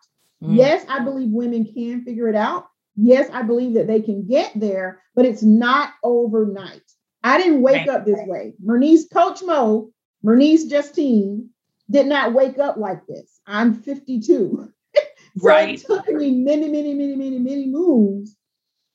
[0.43, 0.57] Mm.
[0.57, 2.67] Yes, I believe women can figure it out.
[2.95, 6.83] Yes, I believe that they can get there, but it's not overnight.
[7.23, 7.89] I didn't wake right.
[7.89, 8.53] up this way.
[8.59, 9.91] Bernice Coach Mo,
[10.23, 11.49] Bernice Justine
[11.89, 13.39] did not wake up like this.
[13.45, 14.69] I'm 52.
[14.95, 15.03] so
[15.41, 15.75] right.
[15.75, 18.35] it took me many, many, many, many, many moves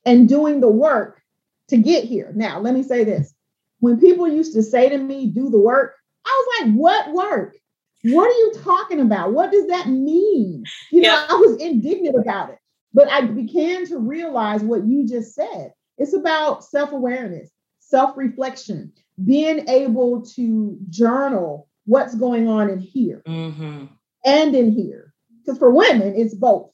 [0.06, 1.20] and doing the work
[1.68, 2.32] to get here.
[2.34, 3.34] Now, let me say this.
[3.80, 7.56] When people used to say to me, do the work, I was like, what work?
[8.04, 9.32] What are you talking about?
[9.32, 10.64] What does that mean?
[10.90, 12.58] You know, I was indignant about it.
[12.92, 15.72] But I began to realize what you just said.
[15.98, 17.50] It's about self awareness
[17.88, 18.92] self reflection,
[19.24, 23.86] being able to journal what's going on in here mm-hmm.
[24.24, 25.12] and in here.
[25.44, 26.70] Because for women, it's both.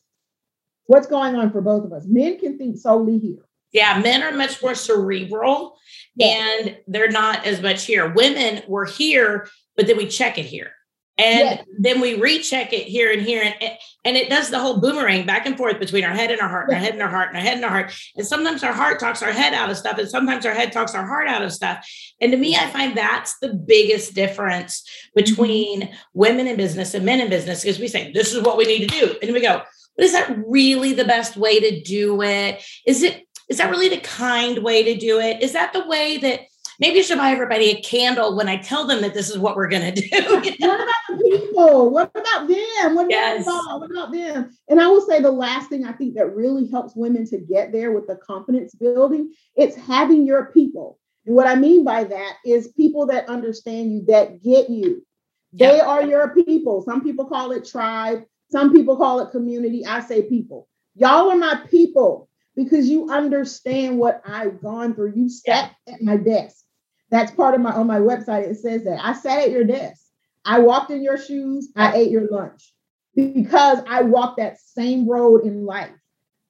[0.87, 2.05] What's going on for both of us?
[2.07, 3.45] Men can think solely here.
[3.73, 5.77] Yeah, men are much more cerebral
[6.21, 8.13] and they're not as much here.
[8.13, 10.73] Women were here, but then we check it here
[11.21, 11.65] and yes.
[11.79, 13.73] then we recheck it here and here and,
[14.07, 16.69] and it does the whole boomerang back and forth between our head and our heart
[16.69, 17.93] and our head and our heart and our head and our heart.
[18.17, 20.95] And sometimes our heart talks our head out of stuff and sometimes our head talks
[20.95, 21.87] our heart out of stuff.
[22.21, 25.95] And to me i find that's the biggest difference between mm-hmm.
[26.15, 28.89] women in business and men in business because we say this is what we need
[28.89, 29.17] to do.
[29.23, 29.63] And we go
[29.97, 32.65] but is that really the best way to do it?
[32.87, 35.43] Is it is that really the kind way to do it?
[35.43, 36.41] Is that the way that
[36.81, 39.55] maybe I should buy everybody a candle when I tell them that this is what
[39.55, 40.09] we're going to do.
[40.59, 41.91] what about the people?
[41.91, 42.95] What about them?
[42.95, 43.47] What, yes.
[43.47, 44.51] about, what about them?
[44.69, 47.71] And I will say the last thing I think that really helps women to get
[47.71, 50.99] there with the confidence building, it's having your people.
[51.27, 55.05] And what I mean by that is people that understand you, that get you.
[55.53, 55.73] Yep.
[55.73, 56.83] They are your people.
[56.83, 58.25] Some people call it tribe.
[58.51, 59.85] Some people call it community.
[59.85, 60.69] I say people.
[60.95, 65.13] Y'all are my people because you understand what I've gone through.
[65.15, 66.65] You sat at my desk.
[67.11, 68.49] That's part of my on my website.
[68.49, 70.03] It says that I sat at your desk.
[70.45, 71.69] I walked in your shoes.
[71.77, 72.73] I ate your lunch
[73.15, 75.91] because I walked that same road in life.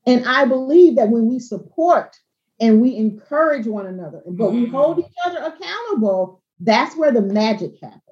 [0.06, 2.16] And I believe that when we support
[2.60, 5.00] and we encourage one another, but we hold mm.
[5.00, 8.02] each other accountable, that's where the magic happens.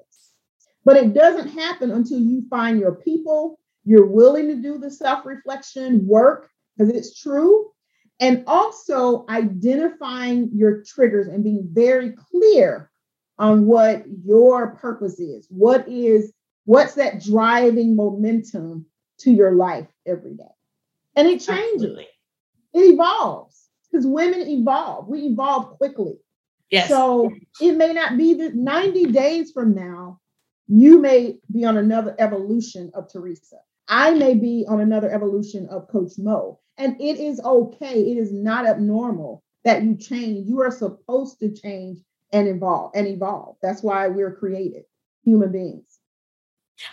[0.85, 5.25] But it doesn't happen until you find your people, you're willing to do the self
[5.25, 7.71] reflection work, because it's true,
[8.19, 12.89] and also identifying your triggers and being very clear
[13.37, 15.47] on what your purpose is.
[15.49, 16.33] What is
[16.65, 18.85] what's that driving momentum
[19.19, 20.43] to your life every day?
[21.15, 21.83] And it changes.
[21.83, 22.07] Absolutely.
[22.73, 25.07] it evolves because women evolve.
[25.07, 26.19] We evolve quickly.
[26.69, 26.89] Yes.
[26.89, 30.19] So it may not be that 90 days from now
[30.67, 33.57] you may be on another evolution of teresa.
[33.87, 38.11] I may be on another evolution of coach mo and it is okay.
[38.11, 40.47] It is not abnormal that you change.
[40.47, 41.99] You are supposed to change
[42.31, 43.57] and evolve and evolve.
[43.61, 44.83] That's why we're created,
[45.23, 45.99] human beings.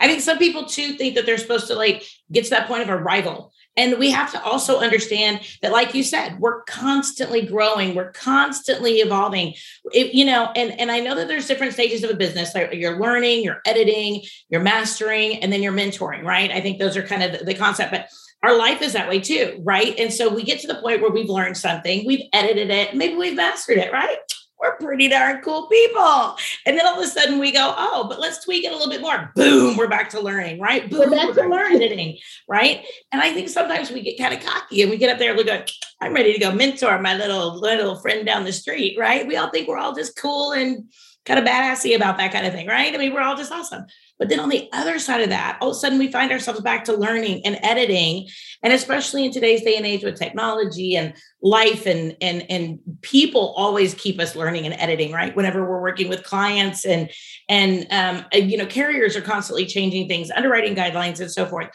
[0.01, 2.83] I think some people too think that they're supposed to like get to that point
[2.83, 7.94] of arrival And we have to also understand that, like you said, we're constantly growing,
[7.94, 9.55] we're constantly evolving.
[9.92, 12.55] It, you know, and and I know that there's different stages of a business.
[12.55, 16.51] Like you're learning, you're editing, you're mastering, and then you're mentoring, right?
[16.51, 18.09] I think those are kind of the, the concept, but
[18.47, 19.99] our life is that way too, right?
[19.99, 23.17] And so we get to the point where we've learned something, we've edited it, maybe
[23.17, 24.17] we've mastered it, right?
[24.61, 26.37] we're pretty darn cool people.
[26.65, 28.91] And then all of a sudden we go, oh, but let's tweak it a little
[28.91, 29.31] bit more.
[29.35, 30.89] Boom, we're back to learning, right?
[30.89, 32.19] Boom, we're back to learning.
[32.49, 32.87] Right?
[33.13, 35.39] And I think sometimes we get kind of cocky and we get up there and
[35.39, 35.63] we go,
[36.01, 39.27] I'm ready to go mentor my little little friend down the street, right?
[39.27, 40.85] We all think we're all just cool and
[41.25, 42.95] kind of badassy about that kind of thing, right?
[42.95, 43.87] I mean, we're all just awesome.
[44.18, 46.61] But then on the other side of that, all of a sudden we find ourselves
[46.61, 48.29] back to learning and editing.
[48.62, 53.55] And especially in today's day and age with technology and life and and and people
[53.57, 55.37] always keep us learning and editing, right?
[55.37, 57.11] Whenever we're working with clients and
[57.48, 61.68] and um, you know, carriers are constantly changing things, underwriting guidelines and so forth.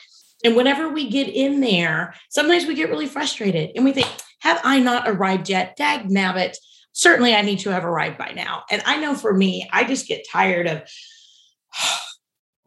[0.44, 4.08] And whenever we get in there, sometimes we get really frustrated and we think,
[4.40, 5.76] have I not arrived yet?
[5.76, 6.56] Dag nabbit.
[6.94, 8.64] Certainly I need to have arrived by now.
[8.72, 10.82] And I know for me, I just get tired of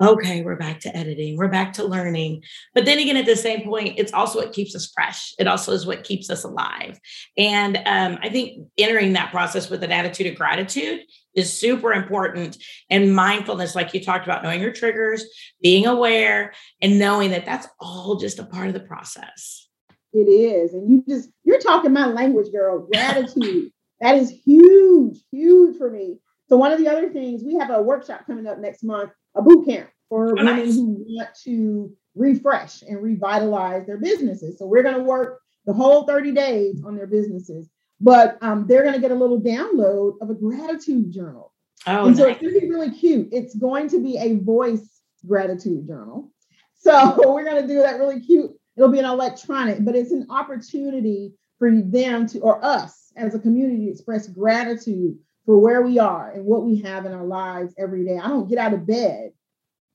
[0.08, 2.42] okay, we're back to editing, we're back to learning.
[2.74, 5.34] But then again, at the same point, it's also what keeps us fresh.
[5.38, 6.98] It also is what keeps us alive.
[7.36, 11.00] And um, I think entering that process with an attitude of gratitude
[11.34, 12.56] is super important.
[12.90, 15.24] And mindfulness, like you talked about, knowing your triggers,
[15.62, 19.68] being aware, and knowing that that's all just a part of the process.
[20.12, 20.74] It is.
[20.74, 22.86] And you just, you're talking my language, girl.
[22.92, 23.72] Gratitude.
[24.00, 26.18] that is huge, huge for me.
[26.48, 29.42] So, one of the other things, we have a workshop coming up next month a
[29.42, 34.58] boot camp for oh, women who want to refresh and revitalize their businesses.
[34.58, 37.68] So we're going to work the whole 30 days on their businesses,
[38.00, 41.52] but um, they're going to get a little download of a gratitude journal.
[41.86, 42.32] Oh, and so nice.
[42.32, 43.28] it's going to be really cute.
[43.32, 46.30] It's going to be a voice gratitude journal.
[46.74, 48.50] So we're going to do that really cute.
[48.76, 53.38] It'll be an electronic, but it's an opportunity for them to, or us as a
[53.38, 57.74] community, to express gratitude for where we are and what we have in our lives
[57.78, 58.18] every day.
[58.18, 59.30] I don't get out of bed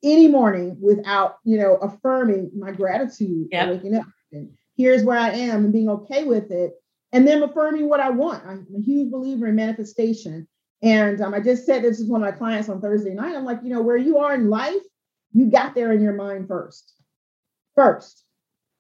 [0.03, 3.67] any morning without, you know, affirming my gratitude yep.
[3.67, 4.05] for waking up.
[4.31, 6.73] And here's where I am and being okay with it.
[7.12, 8.45] And then affirming what I want.
[8.45, 10.47] I'm a huge believer in manifestation.
[10.81, 13.35] And um, I just said this is one of my clients on Thursday night.
[13.35, 14.81] I'm like, you know, where you are in life,
[15.33, 16.93] you got there in your mind first.
[17.75, 18.23] First.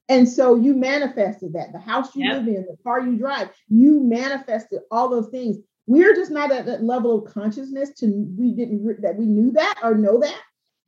[0.07, 1.71] And so you manifested that.
[1.73, 2.37] The house you yep.
[2.37, 5.57] live in, the car you drive, you manifested all those things
[5.89, 8.05] we're just not at that level of consciousness to
[8.37, 10.39] we didn't that we knew that or know that.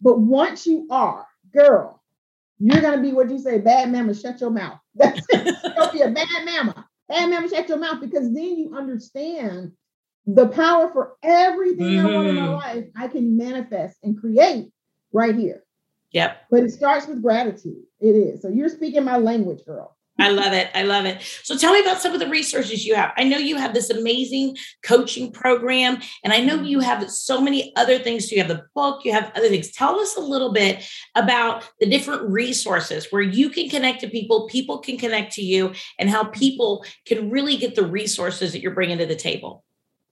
[0.02, 2.02] But once you are, girl,
[2.60, 4.80] you're gonna be what you say, bad mama, shut your mouth.
[4.96, 5.56] That's it.
[5.76, 6.88] You'll be a bad mama.
[7.08, 9.74] Bad mama, shut your mouth, because then you understand
[10.26, 12.08] the power for everything mm-hmm.
[12.08, 12.54] I want in my mm-hmm.
[12.54, 14.72] life, I can manifest and create
[15.12, 15.64] right here.
[16.12, 16.38] Yep.
[16.52, 17.84] But it starts with gratitude.
[18.00, 18.42] It is.
[18.42, 19.98] So you're speaking my language, girl.
[20.20, 20.70] I love it.
[20.76, 21.22] I love it.
[21.44, 23.12] So tell me about some of the resources you have.
[23.18, 27.74] I know you have this amazing coaching program, and I know you have so many
[27.76, 28.32] other things.
[28.32, 29.72] You have the book, you have other things.
[29.72, 30.84] Tell us a little bit
[31.16, 35.74] about the different resources where you can connect to people, people can connect to you,
[35.98, 39.64] and how people can really get the resources that you're bringing to the table.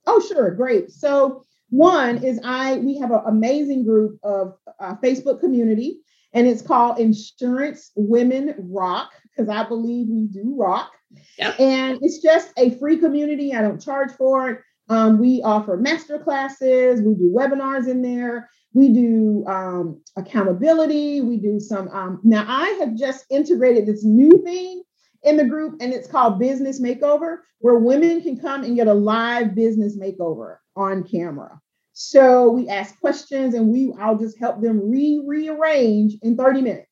[0.06, 0.50] Oh, sure.
[0.50, 0.90] Great.
[0.90, 6.00] So, one is I we have an amazing group of uh, Facebook community,
[6.32, 10.92] and it's called Insurance Women Rock because I believe we do rock.
[11.38, 11.60] Yep.
[11.60, 13.54] And it's just a free community.
[13.54, 14.60] I don't charge for it.
[14.88, 21.36] Um, we offer master classes, we do webinars in there, we do um, accountability, we
[21.36, 21.88] do some.
[21.88, 24.82] Um, now, I have just integrated this new thing
[25.22, 28.94] in the group, and it's called Business Makeover, where women can come and get a
[28.94, 31.60] live business makeover on camera.
[31.92, 36.89] So we ask questions, and we I'll just help them re rearrange in 30 minutes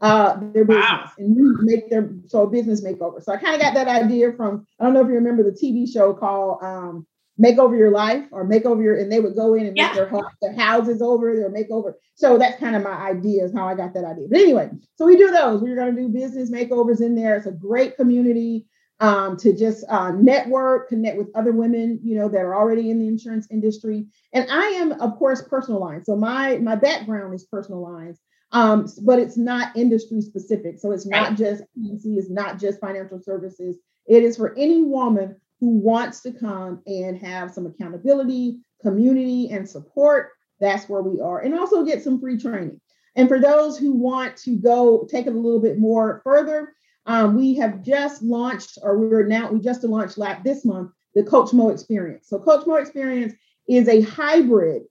[0.00, 1.10] uh, their business wow.
[1.18, 3.22] and make their so business makeover.
[3.22, 5.50] So I kind of got that idea from I don't know if you remember the
[5.50, 7.06] TV show called um,
[7.36, 9.88] Make Over Your Life or Make Over Your, and they would go in and yeah.
[9.88, 11.94] make their, their houses over, their makeover.
[12.14, 14.26] So that's kind of my idea is how I got that idea.
[14.30, 15.62] But anyway, so we do those.
[15.62, 17.36] We're going to do business makeovers in there.
[17.36, 18.66] It's a great community
[19.00, 22.98] um, to just uh, network, connect with other women, you know, that are already in
[22.98, 24.06] the insurance industry.
[24.32, 26.06] And I am, of course, personal lines.
[26.06, 28.18] So my my background is personal lines.
[28.52, 30.78] Um, but it's not industry specific.
[30.78, 33.76] So it's not just P&C, it's not just financial services.
[34.06, 39.68] It is for any woman who wants to come and have some accountability, community, and
[39.68, 40.30] support.
[40.60, 41.40] That's where we are.
[41.40, 42.80] And also get some free training.
[43.16, 46.72] And for those who want to go take it a little bit more further,
[47.06, 51.24] um, we have just launched, or we're now, we just launched last this month, the
[51.24, 52.28] Coach Mo Experience.
[52.28, 53.34] So Coach Mo Experience
[53.68, 54.82] is a hybrid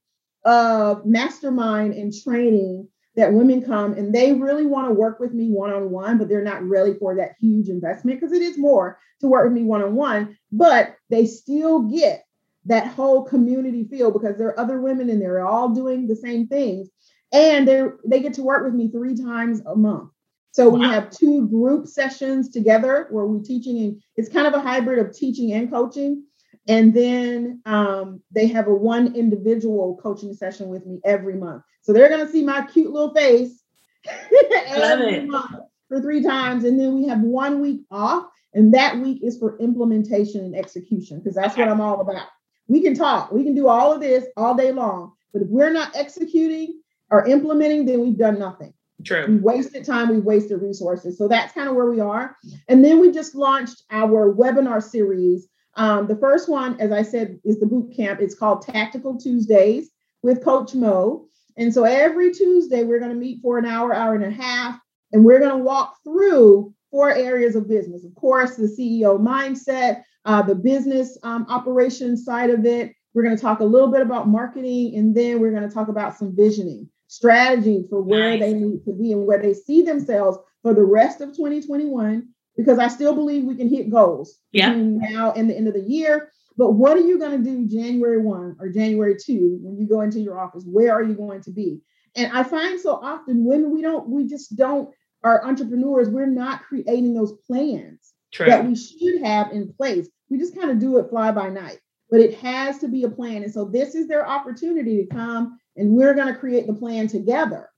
[0.44, 2.88] of mastermind and training
[3.18, 6.30] that women come and they really want to work with me one on one, but
[6.30, 9.64] they're not really for that huge investment because it is more to work with me
[9.64, 12.24] one on one, but they still get
[12.66, 16.48] that whole community feel because there are other women and they're all doing the same
[16.48, 16.90] things.
[17.34, 20.12] And they they get to work with me three times a month.
[20.52, 20.80] So wow.
[20.80, 25.00] we have two group sessions together where we're teaching, and it's kind of a hybrid
[25.00, 26.24] of teaching and coaching.
[26.68, 31.64] And then um, they have a one individual coaching session with me every month.
[31.82, 33.64] So they're going to see my cute little face
[34.68, 36.66] every month for three times.
[36.66, 38.26] And then we have one week off.
[38.54, 41.62] And that week is for implementation and execution because that's okay.
[41.62, 42.28] what I'm all about.
[42.68, 45.14] We can talk, we can do all of this all day long.
[45.32, 48.74] But if we're not executing or implementing, then we've done nothing.
[49.06, 49.28] True.
[49.28, 51.18] We wasted time, we wasted resources.
[51.18, 52.36] So that's kind of where we are.
[52.68, 55.48] And then we just launched our webinar series
[55.78, 58.20] um, the first one, as I said, is the boot camp.
[58.20, 59.90] It's called Tactical Tuesdays
[60.24, 61.28] with Coach Mo.
[61.56, 64.80] And so every Tuesday, we're going to meet for an hour, hour and a half,
[65.12, 68.04] and we're going to walk through four areas of business.
[68.04, 72.94] Of course, the CEO mindset, uh, the business um, operations side of it.
[73.14, 75.88] We're going to talk a little bit about marketing, and then we're going to talk
[75.90, 78.40] about some visioning, strategy for where nice.
[78.40, 82.28] they need to be and where they see themselves for the rest of 2021
[82.58, 84.70] because I still believe we can hit goals yeah.
[84.70, 86.32] between now and the end of the year.
[86.58, 90.02] But what are you going to do January 1 or January 2 when you go
[90.02, 90.64] into your office?
[90.66, 91.82] Where are you going to be?
[92.16, 94.90] And I find so often when we don't, we just don't,
[95.24, 98.48] our entrepreneurs, we're not creating those plans True.
[98.48, 100.10] that we should have in place.
[100.30, 101.80] We just kind of do it fly by night,
[102.10, 103.44] but it has to be a plan.
[103.44, 107.08] And so this is their opportunity to come and we're going to create the plan
[107.08, 107.70] together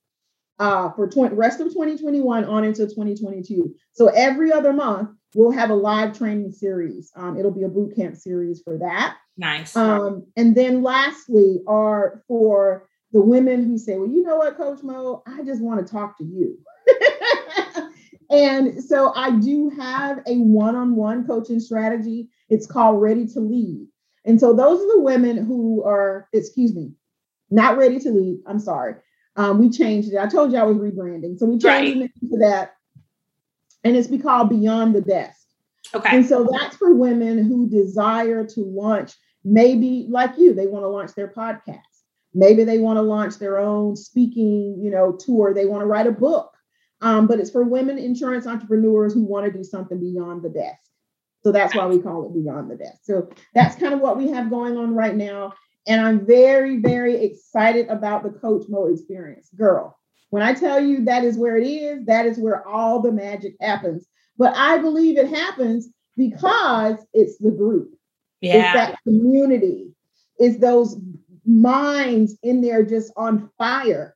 [0.59, 3.73] uh, for 20, rest of 2021 on into 2022.
[3.93, 7.11] So every other month, we'll have a live training series.
[7.15, 9.17] Um, it'll be a boot camp series for that.
[9.37, 9.75] Nice.
[9.75, 14.83] Um, and then lastly, are for the women who say, well, you know what, Coach
[14.83, 16.57] Mo, I just want to talk to you.
[18.29, 22.29] and so I do have a one on one coaching strategy.
[22.49, 23.87] It's called Ready to Lead.
[24.25, 26.91] And so those are the women who are, excuse me,
[27.49, 28.41] not ready to lead.
[28.45, 28.95] I'm sorry.
[29.39, 30.17] Um, we changed it.
[30.17, 31.39] I told you I was rebranding.
[31.39, 32.11] So we changed right.
[32.13, 32.73] it to that.
[33.85, 35.39] And it's be called Beyond the Desk.
[35.95, 36.17] Okay.
[36.17, 39.13] And so that's for women who desire to launch,
[39.45, 41.79] maybe like you, they want to launch their podcast.
[42.33, 45.53] Maybe they want to launch their own speaking, you know, tour.
[45.53, 46.51] They want to write a book.
[46.99, 50.81] Um, but it's for women insurance entrepreneurs who want to do something beyond the desk.
[51.43, 52.99] So that's why we call it Beyond the Desk.
[53.03, 55.53] So that's kind of what we have going on right now.
[55.89, 59.49] And I'm very, very excited about the Coach Mo experience.
[59.57, 59.97] Girl,
[60.29, 63.55] when I tell you that is where it is, that is where all the magic
[63.59, 64.05] happens.
[64.37, 67.95] But I believe it happens because it's the group.
[68.39, 68.57] Yeah.
[68.57, 69.95] It's that community.
[70.37, 70.95] It's those
[71.43, 74.15] minds in there just on fire.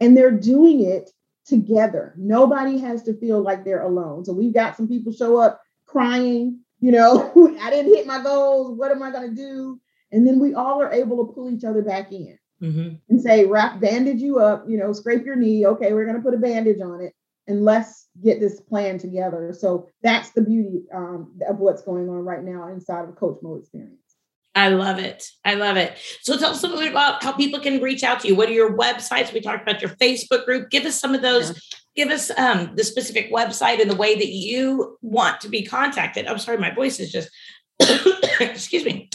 [0.00, 1.10] And they're doing it
[1.46, 2.14] together.
[2.16, 4.24] Nobody has to feel like they're alone.
[4.24, 7.32] So we've got some people show up crying, you know,
[7.62, 8.76] I didn't hit my goals.
[8.76, 9.80] What am I going to do?
[10.12, 12.94] And then we all are able to pull each other back in mm-hmm.
[13.08, 15.66] and say, wrap, bandage you up, you know, scrape your knee.
[15.66, 17.12] Okay, we're going to put a bandage on it
[17.46, 19.54] and let's get this plan together.
[19.56, 23.56] So that's the beauty um, of what's going on right now inside of Coach Mo
[23.56, 24.00] Experience.
[24.54, 25.22] I love it.
[25.44, 25.98] I love it.
[26.22, 28.34] So tell us a little bit about how people can reach out to you.
[28.34, 29.32] What are your websites?
[29.32, 30.70] We talked about your Facebook group.
[30.70, 31.50] Give us some of those.
[31.50, 32.04] Yeah.
[32.04, 36.26] Give us um, the specific website and the way that you want to be contacted.
[36.26, 37.28] I'm sorry, my voice is just,
[38.40, 39.10] excuse me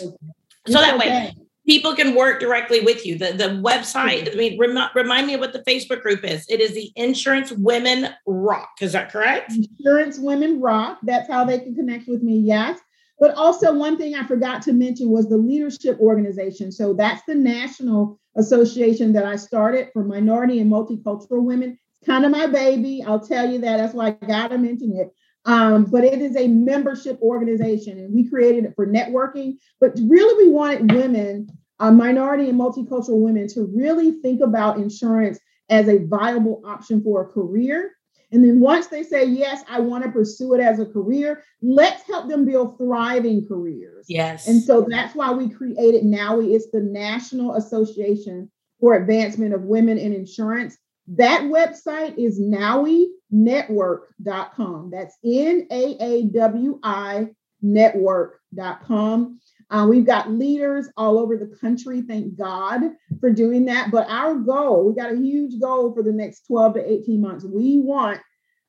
[0.68, 1.10] so that okay.
[1.10, 1.36] way
[1.66, 3.18] people can work directly with you.
[3.18, 6.46] The the website, I mean, rem- remind me of what the Facebook group is.
[6.50, 8.70] It is the Insurance Women Rock.
[8.82, 9.54] Is that correct?
[9.54, 11.00] Insurance Women Rock.
[11.04, 12.38] That's how they can connect with me.
[12.40, 12.80] Yes.
[13.20, 16.72] But also, one thing I forgot to mention was the leadership organization.
[16.72, 21.78] So that's the national association that I started for minority and multicultural women.
[22.02, 23.04] It's kind of my baby.
[23.06, 23.78] I'll tell you that.
[23.78, 25.14] That's why I got to mention it.
[25.46, 29.58] Um, but it is a membership organization, and we created it for networking.
[29.80, 35.40] But really, we wanted women, uh, minority and multicultural women, to really think about insurance
[35.70, 37.94] as a viable option for a career.
[38.32, 42.04] And then once they say, yes, I want to pursue it as a career, let's
[42.08, 44.06] help them build thriving careers.
[44.08, 44.48] Yes.
[44.48, 46.54] And so that's why we created NAWI.
[46.56, 50.78] It's the National Association for Advancement of Women in Insurance.
[51.16, 54.92] That website is nawinetwork.com.
[54.92, 57.28] That's N A A W I
[57.62, 59.40] network.com.
[59.70, 62.02] Uh, we've got leaders all over the country.
[62.02, 62.82] Thank God
[63.20, 63.92] for doing that.
[63.92, 67.46] But our goal, we got a huge goal for the next 12 to 18 months.
[67.46, 68.20] We want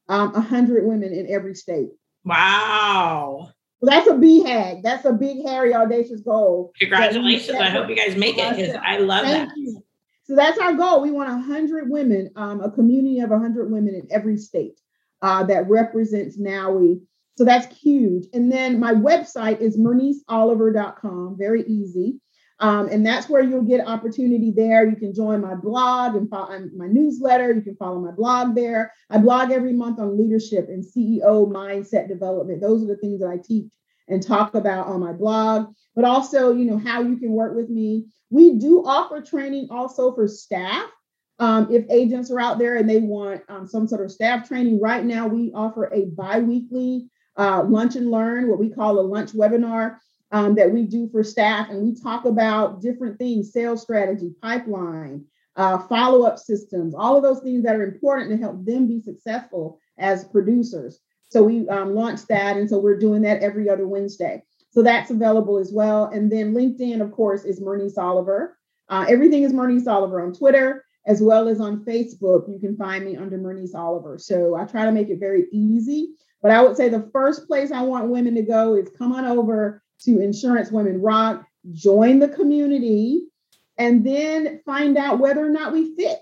[0.08, 1.90] um, 100 women in every state.
[2.24, 3.50] Wow.
[3.80, 4.82] Well, that's a BHAG.
[4.82, 6.72] That's a big, hairy, audacious goal.
[6.78, 7.58] Congratulations.
[7.58, 9.56] I hope you guys make it because I love Thank that.
[9.56, 9.82] You.
[10.24, 11.02] So that's our goal.
[11.02, 14.80] We want 100 women, um, a community of 100 women in every state
[15.20, 17.00] uh, that represents NAWI.
[17.36, 18.26] So that's huge.
[18.32, 22.20] And then my website is merniceoliver.com, very easy.
[22.60, 24.88] Um, and that's where you'll get opportunity there.
[24.88, 27.52] You can join my blog and follow my newsletter.
[27.52, 28.92] You can follow my blog there.
[29.10, 32.60] I blog every month on leadership and CEO mindset development.
[32.60, 33.72] Those are the things that I teach
[34.08, 37.68] and talk about on my blog, but also, you know, how you can work with
[37.68, 38.06] me.
[38.30, 40.88] We do offer training also for staff.
[41.38, 44.80] Um, if agents are out there and they want um, some sort of staff training,
[44.80, 49.32] right now we offer a bi-weekly uh, lunch and learn, what we call a lunch
[49.32, 49.96] webinar
[50.30, 51.68] um, that we do for staff.
[51.70, 55.24] And we talk about different things, sales strategy, pipeline,
[55.56, 59.78] uh, follow-up systems, all of those things that are important to help them be successful
[59.98, 61.00] as producers.
[61.32, 62.58] So we um, launched that.
[62.58, 64.42] And so we're doing that every other Wednesday.
[64.70, 66.06] So that's available as well.
[66.06, 68.58] And then LinkedIn, of course, is Mernice Oliver.
[68.90, 72.52] Uh, everything is Mernice Oliver on Twitter as well as on Facebook.
[72.52, 74.18] You can find me under Mernice Oliver.
[74.18, 76.10] So I try to make it very easy.
[76.42, 79.24] But I would say the first place I want women to go is come on
[79.24, 83.22] over to Insurance Women Rock, join the community,
[83.78, 86.18] and then find out whether or not we fit.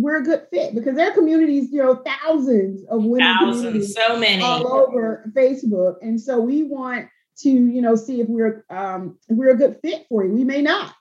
[0.00, 4.18] We're a good fit because there are communities, you know, thousands of women thousands, so
[4.18, 9.18] many all over Facebook, and so we want to, you know, see if we're um,
[9.28, 10.32] if we're a good fit for you.
[10.32, 10.94] We may not,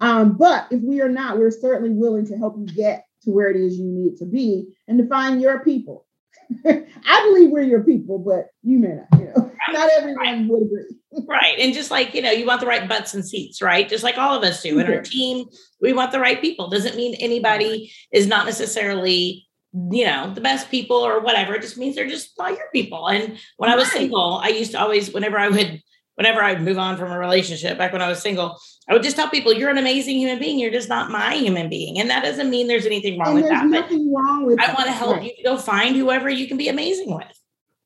[0.00, 3.48] um, but if we are not, we're certainly willing to help you get to where
[3.48, 6.06] it is you need to be and to find your people.
[6.66, 9.72] I believe we're your people, but you may not, you know, right.
[9.72, 10.46] not everyone right.
[10.48, 10.96] would agree.
[11.28, 11.58] right.
[11.58, 13.88] And just like, you know, you want the right butts and seats, right?
[13.88, 15.46] Just like all of us do in our team,
[15.80, 16.68] we want the right people.
[16.68, 21.54] Doesn't mean anybody is not necessarily, you know, the best people or whatever.
[21.54, 23.08] It just means they're just not your people.
[23.08, 23.74] And when right.
[23.74, 25.80] I was single, I used to always, whenever I would
[26.16, 28.58] whenever I move on from a relationship back when I was single,
[28.88, 30.58] I would just tell people, you're an amazing human being.
[30.58, 31.98] You're just not my human being.
[31.98, 33.60] And that doesn't mean there's anything wrong and with that.
[33.60, 35.24] There's nothing wrong with I want to help right.
[35.24, 37.40] you to go find whoever you can be amazing with.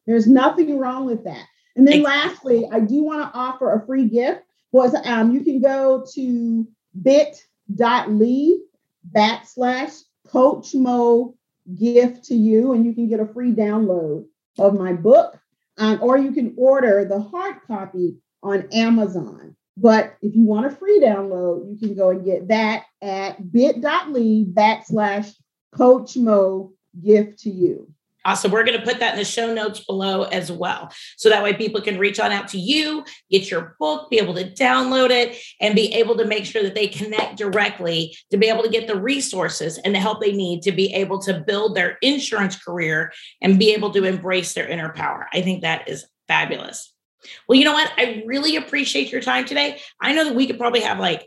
[0.07, 1.45] There's nothing wrong with that.
[1.77, 2.61] And then exactly.
[2.61, 4.43] lastly, I do want to offer a free gift.
[4.73, 6.69] Was um, you can go to
[7.01, 8.57] bit.ly
[9.15, 11.35] backslash coach mo
[11.79, 14.27] gift to you, and you can get a free download
[14.59, 15.39] of my book
[15.79, 19.57] um, or you can order the hard copy on Amazon.
[19.77, 24.45] But if you want a free download, you can go and get that at bit.ly
[24.53, 25.33] backslash
[25.73, 27.93] coach mo gift to you.
[28.29, 28.51] Uh, awesome.
[28.51, 30.93] We're going to put that in the show notes below as well.
[31.17, 34.35] So that way people can reach on out to you, get your book, be able
[34.35, 38.49] to download it, and be able to make sure that they connect directly to be
[38.49, 41.75] able to get the resources and the help they need to be able to build
[41.75, 45.27] their insurance career and be able to embrace their inner power.
[45.33, 46.93] I think that is fabulous.
[47.49, 47.91] Well, you know what?
[47.97, 49.81] I really appreciate your time today.
[50.01, 51.27] I know that we could probably have like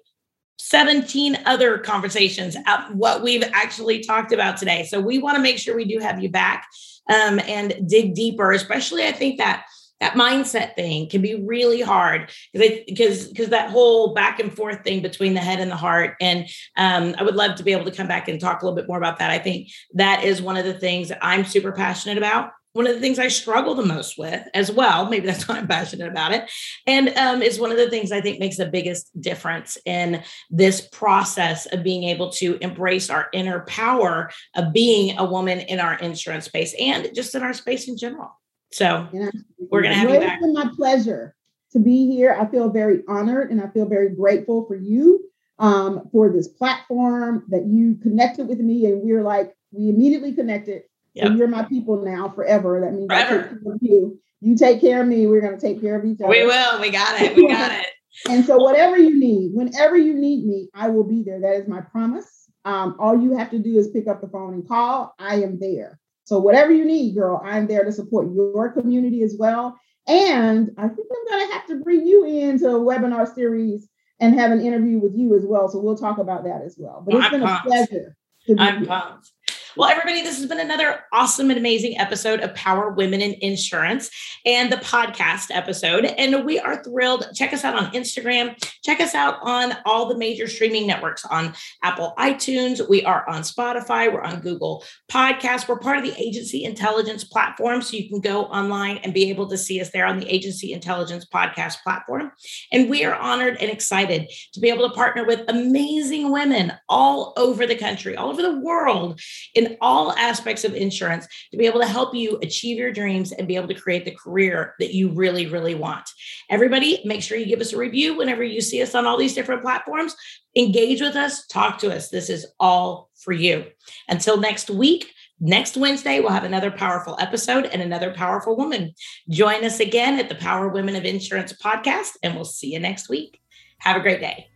[0.62, 4.86] 17 other conversations at what we've actually talked about today.
[4.86, 6.68] So we want to make sure we do have you back
[7.09, 9.66] um, and dig deeper, especially I think that
[9.99, 15.01] that mindset thing can be really hard because because that whole back and forth thing
[15.01, 17.95] between the head and the heart and um, i would love to be able to
[17.95, 20.57] come back and talk a little bit more about that i think that is one
[20.57, 23.86] of the things that i'm super passionate about one of the things I struggle the
[23.86, 25.09] most with as well.
[25.09, 26.49] Maybe that's why I'm passionate about it.
[26.88, 30.88] And um, is one of the things I think makes the biggest difference in this
[30.88, 35.95] process of being able to embrace our inner power of being a woman in our
[35.95, 38.32] insurance space and just in our space in general.
[38.72, 39.32] So yeah.
[39.69, 40.39] we're going to have well, you back.
[40.41, 41.36] It's been my pleasure
[41.74, 42.38] to be here.
[42.39, 45.26] I feel very honored and I feel very grateful for you
[45.59, 48.86] um, for this platform that you connected with me.
[48.86, 50.84] And we're like, we immediately connected
[51.14, 51.28] Yep.
[51.28, 52.82] So you're my people now forever.
[52.82, 53.59] That means forever.
[53.82, 54.20] you.
[54.41, 55.28] You take care of me.
[55.28, 56.30] We're going to take care of each other.
[56.30, 56.82] We will.
[56.82, 57.36] We got it.
[57.36, 57.88] We got it.
[58.30, 61.39] and so, whatever you need, whenever you need me, I will be there.
[61.39, 62.49] That is my promise.
[62.66, 65.14] Um, all you have to do is pick up the phone and call.
[65.20, 65.99] I am there.
[66.24, 69.78] So, whatever you need, girl, I'm there to support your community as well.
[70.07, 73.88] And I think I'm going to have to bring you into a webinar series
[74.20, 75.70] and have an interview with you as well.
[75.70, 77.03] So, we'll talk about that as well.
[77.05, 77.66] But it's I'm been pumped.
[77.66, 78.18] a pleasure.
[78.47, 79.32] To be I'm pumped.
[79.78, 84.09] Well, everybody, this has been another awesome and amazing episode of Power Women in Insurance
[84.45, 86.03] and the podcast episode.
[86.03, 87.28] And we are thrilled.
[87.34, 88.61] Check us out on Instagram.
[88.84, 91.53] Check us out on all the major streaming networks on
[91.84, 92.88] Apple iTunes.
[92.89, 94.11] We are on Spotify.
[94.11, 95.69] We're on Google Podcasts.
[95.69, 97.82] We're part of the Agency Intelligence platform.
[97.82, 100.74] So you can go online and be able to see us there on the Agency
[100.74, 102.34] Intelligence podcast platform.
[102.74, 107.32] And we are honored and excited to be able to partner with amazing women all
[107.38, 109.17] over the country, all over the world
[109.62, 113.47] in all aspects of insurance to be able to help you achieve your dreams and
[113.47, 116.09] be able to create the career that you really, really want.
[116.49, 119.36] Everybody, make sure you give us a review whenever you see us on all these
[119.36, 120.16] different platforms.
[120.55, 122.09] Engage with us, talk to us.
[122.09, 123.66] This is all for you.
[124.09, 125.12] Until next week,
[125.43, 128.93] Next Wednesday, we'll have another powerful episode and another powerful woman.
[129.28, 133.09] Join us again at the Power Women of Insurance podcast, and we'll see you next
[133.09, 133.41] week.
[133.80, 134.50] Have a great day.